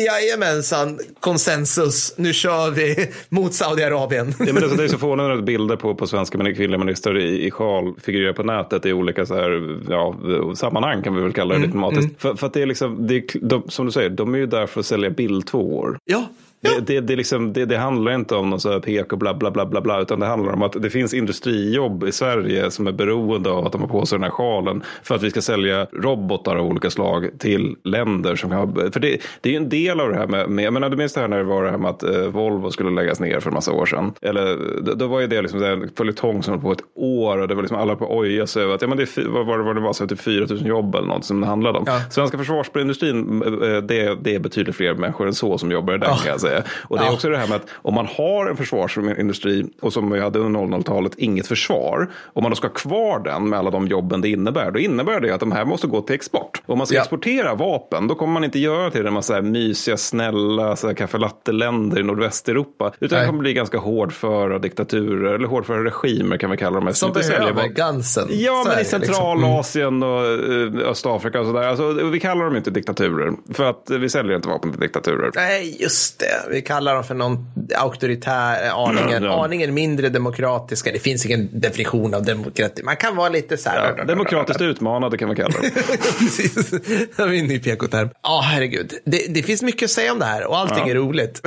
[0.07, 2.15] Jajamensan, konsensus.
[2.17, 4.35] Nu kör vi mot Saudiarabien.
[4.39, 7.51] Ja, men det är så förvånande att bilder på, på svenska kvinnliga ministrar i, i
[7.51, 10.17] sjal figurerar på nätet i olika så här, ja,
[10.55, 12.23] sammanhang kan vi väl kalla det diplomatiskt.
[12.23, 14.47] För, för att det är liksom, det är, de, som du säger, de är ju
[14.47, 15.99] där för att sälja bildtvåor.
[16.05, 16.29] Ja,
[16.63, 19.51] Det, det, det, liksom, det, handlar inte om någon så här pek och bla bla
[19.51, 22.93] bla bla bla utan det handlar om att det finns industrijobb i Sverige som är
[22.93, 25.87] beroende av att de har på sig den här sjalen för att vi ska sälja
[25.93, 29.69] robotar av olika slag till länder som kan ha, för det, det är ju en
[29.69, 31.65] del av det här med, med jag menar du minns det här när det var
[31.65, 34.13] det här med att eh, Volvo skulle läggas ner för en massa år sedan.
[34.23, 34.59] Eller
[34.95, 37.63] då, var ju det liksom en följetong som höll på ett år och det var
[37.63, 39.81] liksom alla på oja sig över att ja men det vad var det, vad det
[39.81, 41.85] var, så typ 4 000 jobb eller något som det handlade om.
[41.87, 42.01] Ja.
[42.11, 46.09] Svenska försvarsindustrin, eh, det, det är betydligt fler människor än så som jobbar i den
[46.09, 46.52] kan jag säga.
[46.89, 47.13] Och det är Ja.
[47.13, 50.61] också det här med att om man har en försvarsindustri och som vi hade under
[50.61, 52.11] 00-talet inget försvar.
[52.33, 54.71] Om man då ska ha kvar den med alla de jobben det innebär.
[54.71, 56.63] Då innebär det att de här måste gå till export.
[56.67, 57.01] Om man ska Ja.
[57.03, 62.93] exportera vapen då kommer man inte göra till en massa mysiga, snälla kaffelatte-länder i nordvästeuropa.
[63.01, 63.21] Utan Nej.
[63.21, 66.95] det kommer bli ganska hårdföra diktaturer eller hårdföra regimer kan vi kalla dem.
[66.95, 67.75] som behöver vapen.
[67.75, 68.29] gansen.
[68.31, 69.01] Ja, men i liksom.
[69.01, 71.63] Centralasien och eh, Östafrika och sådär.
[71.69, 73.33] Alltså, vi kallar dem inte diktaturer.
[73.55, 75.31] För att vi säljer inte vapen till diktaturer.
[75.35, 76.42] Nej, just det.
[76.51, 79.45] Vi kallar dem för någon auktoritär, eh, aningen, Ja.
[79.45, 80.93] aningen mindre demokratiska.
[80.93, 82.83] Det finns ingen definition av demokrati.
[82.83, 83.95] Man kan vara lite så här.
[83.99, 85.71] Ja, demokratiskt utmanade kan vi kalla dem.
[86.19, 86.71] Precis.
[86.71, 88.09] Det var en ny PK-term.
[88.23, 88.93] Ja, herregud.
[89.05, 90.91] Det, det finns mycket att säga om det här och allting Ja.
[90.91, 91.41] är roligt.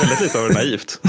[0.00, 1.00] Väldigt lite av det naivt.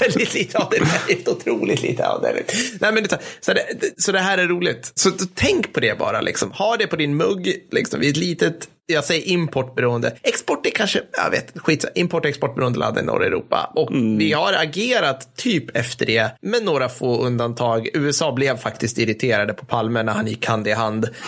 [0.00, 2.32] Väldigt lite av det är väldigt otroligt lite av det.
[2.80, 3.62] Nej, men det, så, det,
[3.96, 4.92] så det här är roligt.
[4.94, 6.20] Så tänk på det bara.
[6.20, 6.52] Liksom.
[6.52, 7.54] Ha det på din mugg.
[7.72, 10.16] Liksom, vid ett litet, jag säger importberoende.
[10.22, 13.72] Export är kanske, jag vet, skit, import och exportberoende land i norra Europa.
[13.74, 13.88] Och
[14.18, 17.88] vi har agerat typ efter det med några få undantag.
[17.94, 21.08] USA blev faktiskt irriterade på Palme när han gick hand i hand.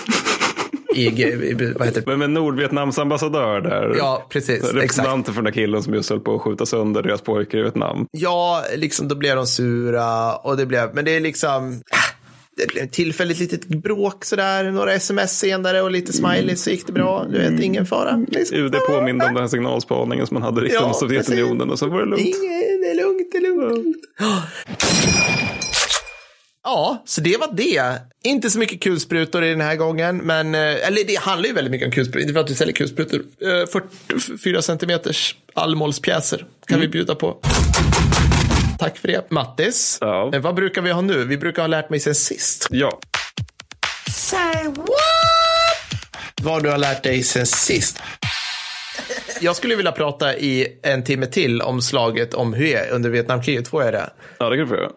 [0.95, 2.17] I, i, vad heter det?
[2.17, 3.95] Men Nordvietnams ambassadör där.
[3.99, 4.65] Ja, precis.
[4.65, 7.63] Representanter för den där killen som just höll på att skjuta sönder deras pojkar i
[7.63, 8.07] Vietnam.
[8.11, 12.12] Ja, liksom då blev de sura och det blev, men det är liksom, ah,
[12.57, 16.87] det blev ett tillfälligt litet bråk sådär, några sms senare och lite smileys så gick
[16.87, 17.27] det bra.
[17.31, 18.25] Du vet, ingen fara.
[18.29, 18.57] Liksom.
[18.59, 21.73] UD påminde om den här signalspaningen som man hade riktat Ja, mot Sovjetunionen precis.
[21.73, 22.21] och så var det lugnt.
[22.27, 23.97] Ingen, det är lugnt, det är lugnt.
[26.65, 27.83] Ja, så det var det.
[28.25, 31.71] Inte så mycket kulsprutor i den här gången, men eh, eller det handlar ju väldigt
[31.71, 32.21] mycket om kulsprutor.
[32.23, 33.23] Inte för att vi säljer kulsprutor.
[33.41, 33.67] Eh,
[34.09, 37.39] 44 centimeters allmålspjäser kan vi bjuda på.
[38.83, 39.31] Tack för det.
[39.31, 40.31] Mattis, Ja.
[40.35, 41.25] eh, vad brukar vi ha nu?
[41.25, 42.67] Vi brukar ha lärt mig sen sist.
[42.71, 42.99] Ja,
[46.43, 48.03] Vad du har lärt dig sen sist.
[49.41, 53.69] Jag skulle vilja prata i en timme till om slaget om Hue under Vietnamkriget.
[53.69, 54.11] Får jag det?
[54.39, 54.91] ja det kan du få göra.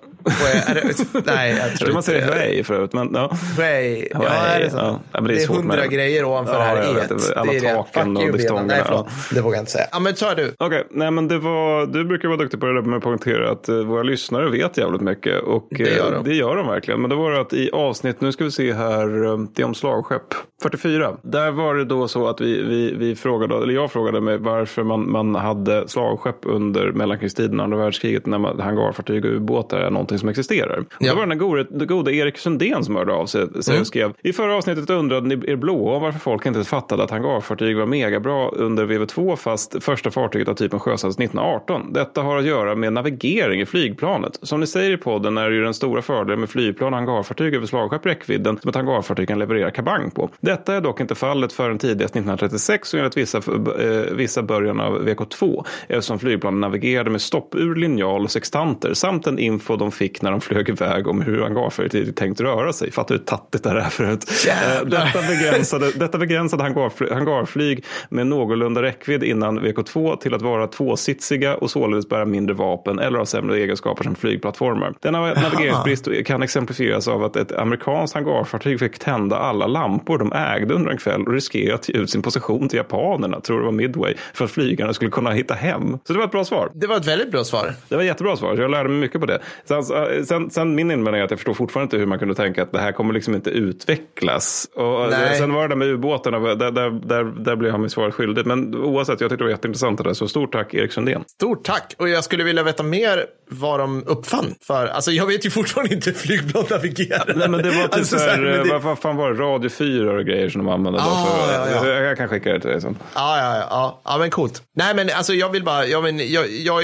[1.26, 2.94] Nej, jag tror tror man inte säger hej förut.
[2.94, 3.32] Men, ja.
[3.58, 4.08] Way.
[4.12, 5.00] Ja, är det så?
[5.12, 5.22] ja.
[5.22, 7.38] Det är hundra grejer ovanför Ja, det här vet.
[7.38, 9.08] Alla det taken och you, distångerna, Nej, förlåt.
[9.34, 9.86] Det vågar jag inte säga.
[9.92, 10.56] Ja, men ta du.
[10.60, 13.52] Okej, nej men det var, du brukar vara duktig på det där med att poängtera
[13.52, 15.42] att eh, våra lyssnare vet jävligt mycket.
[15.44, 16.24] Och Det gör eh, de.
[16.30, 17.02] det gör de verkligen.
[17.02, 19.76] Men det var att i avsnitt, nu ska vi se här, eh, det är om
[19.76, 21.18] slagskepp 44.
[21.22, 24.84] Där var det då så att vi, vi, vi frågade, eller jag frågade mig varför
[24.84, 30.15] man, man hade slagskepp under mellankrigstiden, andra världskriget, när man, hangarfartyg och ubåtar är någonting
[30.20, 30.78] som existerar.
[30.80, 31.12] Och Ja.
[31.12, 33.82] Då var det den gode, gode Erik Sundén som hörde av sig, sig Mm.
[33.82, 34.14] och skrev.
[34.24, 37.86] I förra avsnittet undrade ni er blå om varför folk inte fattade att hangarfartyg var
[37.86, 41.94] megabra under VV2 fast första fartyget av typen sjösattes 1918.
[41.94, 44.40] Detta har att göra med navigering i flygplanet.
[44.42, 47.54] Som ni säger i podden är det ju den stora fördelen med flygplan och hangarfartyg
[47.56, 50.30] över slagskepp räckvidden som ett hangarfartyg kan leverera kabang på.
[50.40, 55.08] Detta är dock inte fallet förrän tidigast 1936 och enligt vissa, eh, vissa början av
[55.08, 60.22] VK2 eftersom flygplanen navigerade med stoppur, linjal och sextanter samt den info de fick fick
[60.22, 62.92] när de flög iväg om hur hangarfartyget tänkt röra sig.
[62.92, 64.26] Fattar du hur tattigt det här är förut?
[64.48, 70.68] Eh, Detta begränsade, detta begränsade hangarfly, hangarflyg med någorlunda räckvidd innan VK2 till att vara
[70.68, 74.94] tvåsitsiga och således bära mindre vapen eller ha sämre egenskaper som flygplattformar.
[75.02, 80.74] Denna navigeringsbrist kan exemplifieras av att ett amerikanskt hangarfartyg fick tända alla lampor de ägde
[80.74, 83.72] under en kväll och riskera att ge ut sin position till japanerna, tror det var
[83.72, 85.98] Midway, för att flygarna skulle kunna hitta hem.
[86.08, 86.72] Så det var ett bra svar.
[86.74, 87.74] Det var ett väldigt bra svar.
[87.90, 89.40] Det var ett jättebra svar, så jag lärde mig mycket på det.
[89.66, 89.84] Sen,
[90.26, 92.72] sen, sen min invändning är att jag förstår fortfarande inte hur man kunde tänka att
[92.72, 94.68] det här kommer liksom inte utvecklas.
[94.76, 95.38] Och Nej.
[95.38, 98.46] sen var det där med ubåtarna, där, där, där, där blev han mig svaret skyldig.
[98.46, 100.14] Men oavsett, jag tyckte det var jätteintressant det där.
[100.14, 101.24] Så stort tack Erik Sundén.
[101.28, 101.94] Stort tack.
[101.98, 104.56] Och jag skulle vilja veta mer vad de uppfann.
[104.68, 107.34] För alltså, jag vet ju fortfarande inte hur flygplan navigerar.
[107.36, 109.70] Nej, men det var typ Alltså, så här, men det- vad, fan var det, Radio
[109.70, 111.00] 4 och grejer som de använde.
[111.00, 111.88] då Ah, för, ja, ja.
[111.88, 112.98] Jag, jag kan skicka det till dig sen.
[113.16, 114.62] Ja, ja, ja, ja, ja, men coolt.
[114.76, 116.84] Nej, men alltså jag vill bara, jag, men, jag, jag,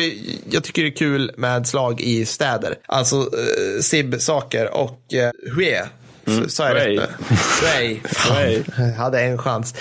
[0.49, 2.76] jag tycker det är kul med slag i städer.
[2.91, 5.89] Alltså uh, SIB-saker och uh, Hue.
[6.27, 6.49] Mm.
[6.49, 7.09] Sa jag rätt?
[7.61, 7.91] nu?
[8.77, 9.73] Jag hade en chans.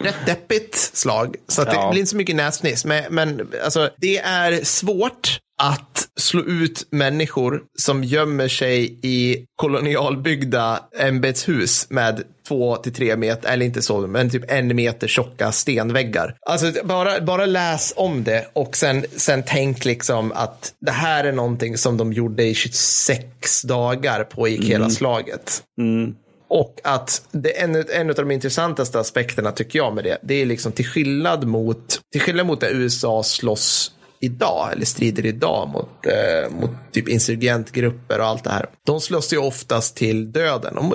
[0.00, 1.36] Rätt deppigt slag.
[1.48, 1.84] Så att Ja.
[1.84, 2.84] det blir inte så mycket näsniss.
[2.84, 10.80] Men, men alltså, det är svårt att slå ut människor som gömmer sig i kolonialbyggda
[10.98, 16.36] ämbetshus med två till tre meter, eller inte så, men typ en meter tjocka stenväggar.
[16.40, 21.32] Alltså bara, bara läs om det och sen, sen tänk liksom att det här är
[21.32, 25.62] någonting som de gjorde i 26 dagar pågick hela slaget.
[26.48, 30.46] Och att det en, en av de intressantaste aspekterna tycker jag med det, det är
[30.46, 36.06] liksom till skillnad mot, till skillnad mot där USA slåss idag, eller strider idag mot,
[36.06, 38.66] eh, mot typ insurgentgrupper och allt det här.
[38.86, 40.92] De slåss ju oftast till döden.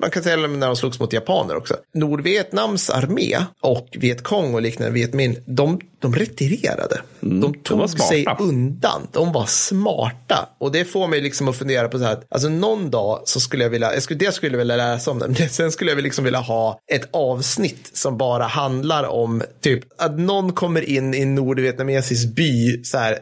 [0.00, 1.76] Man kan säga när de slogs mot japaner också.
[1.94, 7.02] Nordvietnams armé och Vietkong och liknande Vietmin, de, de retirerade.
[7.20, 8.04] de var tog smarta.
[8.04, 9.08] sig undan.
[9.12, 10.48] De var smarta.
[10.58, 13.40] Och det får mig liksom att fundera på så här, att, alltså någon dag så
[13.40, 15.90] skulle jag vilja, jag skulle, det skulle jag vilja läsa om det, men sen skulle
[15.90, 21.14] jag liksom vilja ha ett avsnitt som bara handlar om typ att någon kommer in
[21.14, 23.18] i en nordvietnamesisk by så här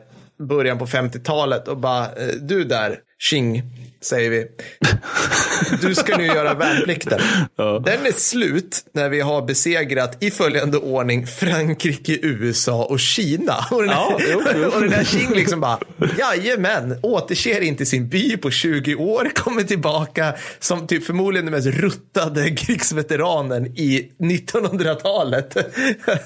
[0.48, 2.98] början på 50-talet och bara, eh, du där,
[3.28, 3.62] Xing,
[4.00, 4.46] säger vi.
[5.80, 7.20] Du ska nu göra värnplikten.
[7.56, 13.54] Den är slut när vi har besegrat i följande ordning Frankrike, USA och Kina.
[13.70, 14.68] Och den, Ja, jo, jo.
[14.74, 15.78] och den där Xing liksom bara,
[16.18, 21.66] jajamän, återser inte sin by på 20 år, kommer tillbaka som typ förmodligen den mest
[21.80, 25.56] ruttade krigsveteranen i 1900-talet.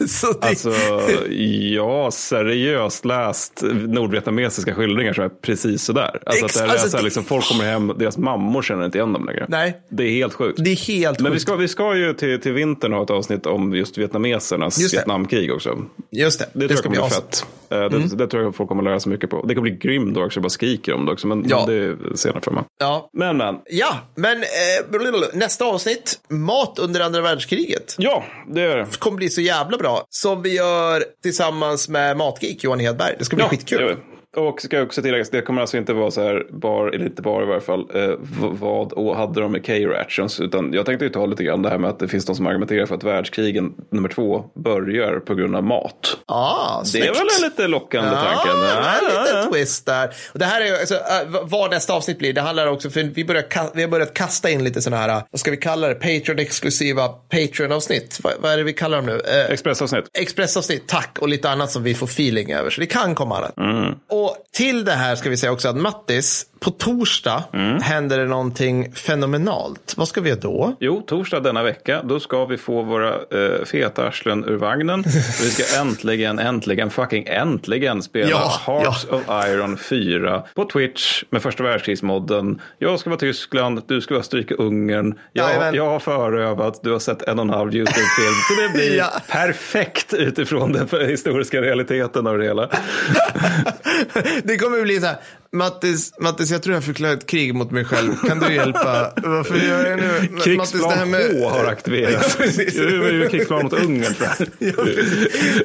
[0.08, 6.20] Så det, Alltså, har seriöst läst nordvietnamesiska skildringar som är precis sådär.
[6.26, 8.62] Alltså, att det här är Alltså, så här, det- liksom, folk kommer hem, deras mammor
[8.62, 9.46] känner inte igen dem längre.
[9.48, 9.80] Nej.
[9.88, 10.58] Det är helt sjukt.
[10.64, 11.42] det är helt Men vi sjukt.
[11.42, 14.96] ska, vi ska ju till, till vintern ha ett avsnitt om just vietnamesernas Just det.
[14.98, 15.78] Vietnamkrig också.
[16.10, 17.46] Just det, Det, det, tror ska jag bli kommer bli fett.
[17.70, 19.44] Eh, Det, det tror jag folk kommer lära sig mycket på.
[19.46, 21.26] Det kommer bli grymt också, jag bara skriker om det också.
[21.26, 21.64] Men, Ja.
[21.66, 22.64] men det är senare för mig.
[22.78, 23.58] Ja, Men, men.
[23.70, 28.98] Ja, men eh, nästa avsnitt, mat under andra världskriget, Ja, det är det.
[28.98, 30.04] kommer bli så jävla bra.
[30.10, 33.14] Som vi gör tillsammans med Matgeek, Johan Hedberg.
[33.18, 33.96] Det ska bli Ja, skitkul.
[34.36, 37.22] Och ska jag också tillägga, det kommer alltså inte vara så här bar, eller inte
[37.22, 38.10] bara i varje fall, eh,
[38.40, 40.40] vad och hade de med K-rations.
[40.40, 42.46] Utan jag tänkte ju ta lite grann det här med att det finns de som
[42.46, 46.16] argumenterar för att världskrigen nummer två börjar på grund av mat.
[46.26, 48.48] Ah, Det är väl en lite lockande tanke?
[48.48, 50.10] Ja, en liten twist där.
[50.32, 51.00] Och det här är alltså, äh,
[51.42, 54.64] vad nästa avsnitt blir, det handlar också, för vi, börjar, vi har börjat kasta in
[54.64, 58.20] lite sådana här, vad ska vi kalla det, Patreon-exklusiva Patreon-avsnitt.
[58.22, 59.20] Vad, vad är det vi kallar dem nu?
[59.24, 60.04] Eh, Expressavsnitt.
[60.18, 62.70] Expressavsnitt, tack, och lite annat som vi får feeling över.
[62.70, 63.56] Så det kan komma annat.
[63.58, 63.94] Mm.
[64.10, 64.21] Och
[64.52, 67.80] till det här ska vi säga också att Mattis, på torsdag Mm.
[67.82, 69.94] händer det någonting fenomenalt.
[69.96, 70.76] Vad ska vi göra då?
[70.80, 75.02] Jo, torsdag denna vecka, då ska vi få våra eh, feta arslen ur vagnen.
[75.42, 81.42] vi ska äntligen, äntligen, fucking äntligen spela Ja, Hearts of Iron 4 på Twitch med
[81.42, 82.60] första världskrigsmodden.
[82.78, 85.14] Jag ska vara Tyskland, du ska vara stryka Ungern.
[85.32, 85.74] Jag, Jajamän.
[85.74, 88.34] jag har förövat, du har sett en och en halv YouTube-film.
[88.48, 89.10] Så det blir Ja.
[89.28, 92.68] perfekt utifrån den historiska realiteten av det hela.
[94.44, 95.16] det kommer bli så här,
[95.56, 98.14] Mattis, Mattis, jag tror jag förklarar ett krig mot mig själv.
[98.28, 99.12] Kan du hjälpa?
[99.16, 100.06] Varför gör jag nu?
[100.06, 102.36] Mattis, det Krigsplan här med- H har aktiverats.
[102.40, 102.46] Ja.
[102.74, 104.48] Du är ju krigsplan mot Ungern tror jag.
[104.58, 104.84] Ja.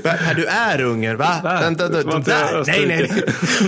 [0.03, 1.39] Va, Du är Ungern, va?
[1.43, 1.59] Va?
[1.61, 2.63] Vänta, du, inte där.
[2.67, 3.23] Nej, nej, nej.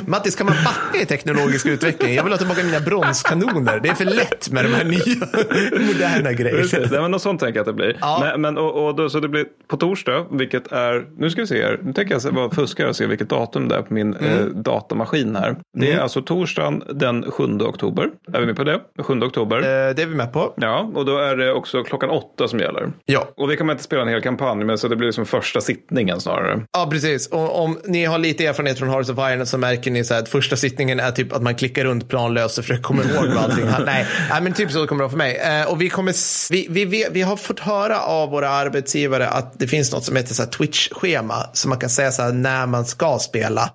[0.07, 2.15] Mattis, kan man backa i teknologisk utveckling?
[2.15, 3.79] Jag vill ha tillbaka mina bronskanoner.
[3.79, 4.99] Det är för lätt med de här nya
[5.87, 6.87] moderna Precis, grejerna.
[6.91, 7.97] Nej, men något sånt tänker jag att det blir.
[8.01, 8.19] Ja.
[8.21, 11.47] Men, men, och, och då, så det blir på torsdag, vilket är, nu ska vi
[11.47, 14.09] se här, nu tänker jag bara fuska och se vilket datum det är på min
[14.15, 14.39] Mm.
[14.39, 15.55] eh, datamaskin här.
[15.79, 18.09] Det är alltså torsdagen den 7 oktober.
[18.33, 18.79] Är vi med på det?
[18.99, 19.57] 7 oktober.
[19.57, 20.53] Eh, det är vi med på.
[20.57, 22.91] Ja, och då är det också klockan åtta som gäller.
[23.05, 23.27] Ja.
[23.37, 25.61] Och det kan man inte spela en hel kampanj med, så det blir som första
[25.61, 26.61] sittningen snarare.
[26.71, 27.27] Ja, precis.
[27.27, 30.21] Och om ni har lite erfarenhet från Hearts of Iron så märker ni så här
[30.21, 33.43] att första sittningen är typ att man klickar runt planlöst och försöker komma ihåg vad
[33.43, 33.65] allting.
[33.85, 35.35] Nej, nej, men typ så kommer det vara för mig.
[35.35, 36.13] Eh, och vi, kommer,
[36.51, 40.15] vi, vi, vi, vi har fått höra av våra arbetsgivare att det finns något som
[40.15, 41.35] heter så Twitch-schema.
[41.53, 43.69] Så man kan säga så här när man ska spela.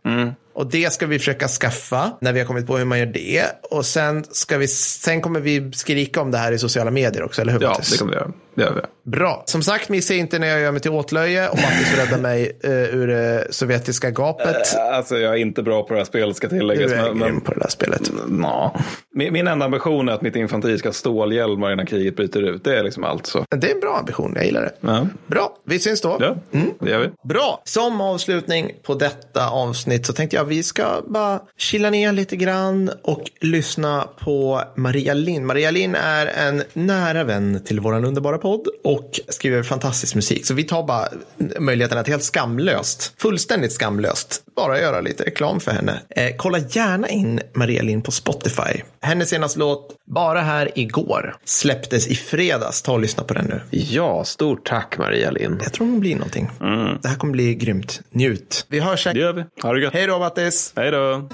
[0.55, 3.45] Och det ska vi försöka skaffa när vi har kommit på hur man gör det.
[3.63, 7.43] Och sen, ska vi, sen kommer vi skrika om det här i sociala medier också,
[7.43, 8.33] eller hur Ja, det kommer vi göra.
[8.55, 9.11] Det gör vi.
[9.11, 9.43] Bra.
[9.47, 12.71] Som sagt, missa inte när jag gör mig till åtlöje och Mattis räddar mig uh,
[12.71, 14.77] ur det sovjetiska gapet.
[14.93, 16.91] Alltså, jag är inte bra på det här spelet ska tilläggas.
[16.91, 18.11] Du är men, grym på det där spelet.
[18.29, 18.77] Nå.
[19.15, 22.65] Min, min enda ambition är att mitt infanteri ska ha stålhjälmar innan kriget bryter ut.
[22.65, 23.45] Det är liksom allt så.
[23.57, 24.73] Det är en bra ambition, jag gillar det.
[24.81, 26.17] Ja, Bra, vi syns då.
[26.21, 26.37] ja
[26.79, 27.11] det gör vi.
[27.29, 27.63] Bra!
[27.65, 32.37] Som avslutning på detta avsnitt så tänkte jag att vi ska bara chilla ner lite
[32.37, 35.47] grann och lyssna på Maria Lind.
[35.47, 40.47] Maria Lind är en nära vän till våran underbara podd och skriver fantastisk musik.
[40.47, 41.09] Så vi tar bara
[41.61, 46.01] möjligheten att helt skamlöst, fullständigt skamlöst, bara göra lite reklam för henne.
[46.11, 48.83] Eh, kolla gärna in Maria Lind på Spotify.
[49.01, 52.83] Hennes senaste låt, Bara här igår, släpptes i fredags.
[52.83, 53.61] Ta och lyssna på den nu.
[53.71, 55.61] Ja, stort tack Maria Lind.
[55.65, 56.51] Jag tror hon blir någonting.
[57.03, 58.01] Det här kommer bli grymt.
[58.11, 58.67] Njut.
[58.69, 59.45] Vi hörs Det gör vi.
[59.63, 59.93] Ha det gött.
[59.93, 60.73] Hej då Mattis!
[60.77, 61.29] Hej då.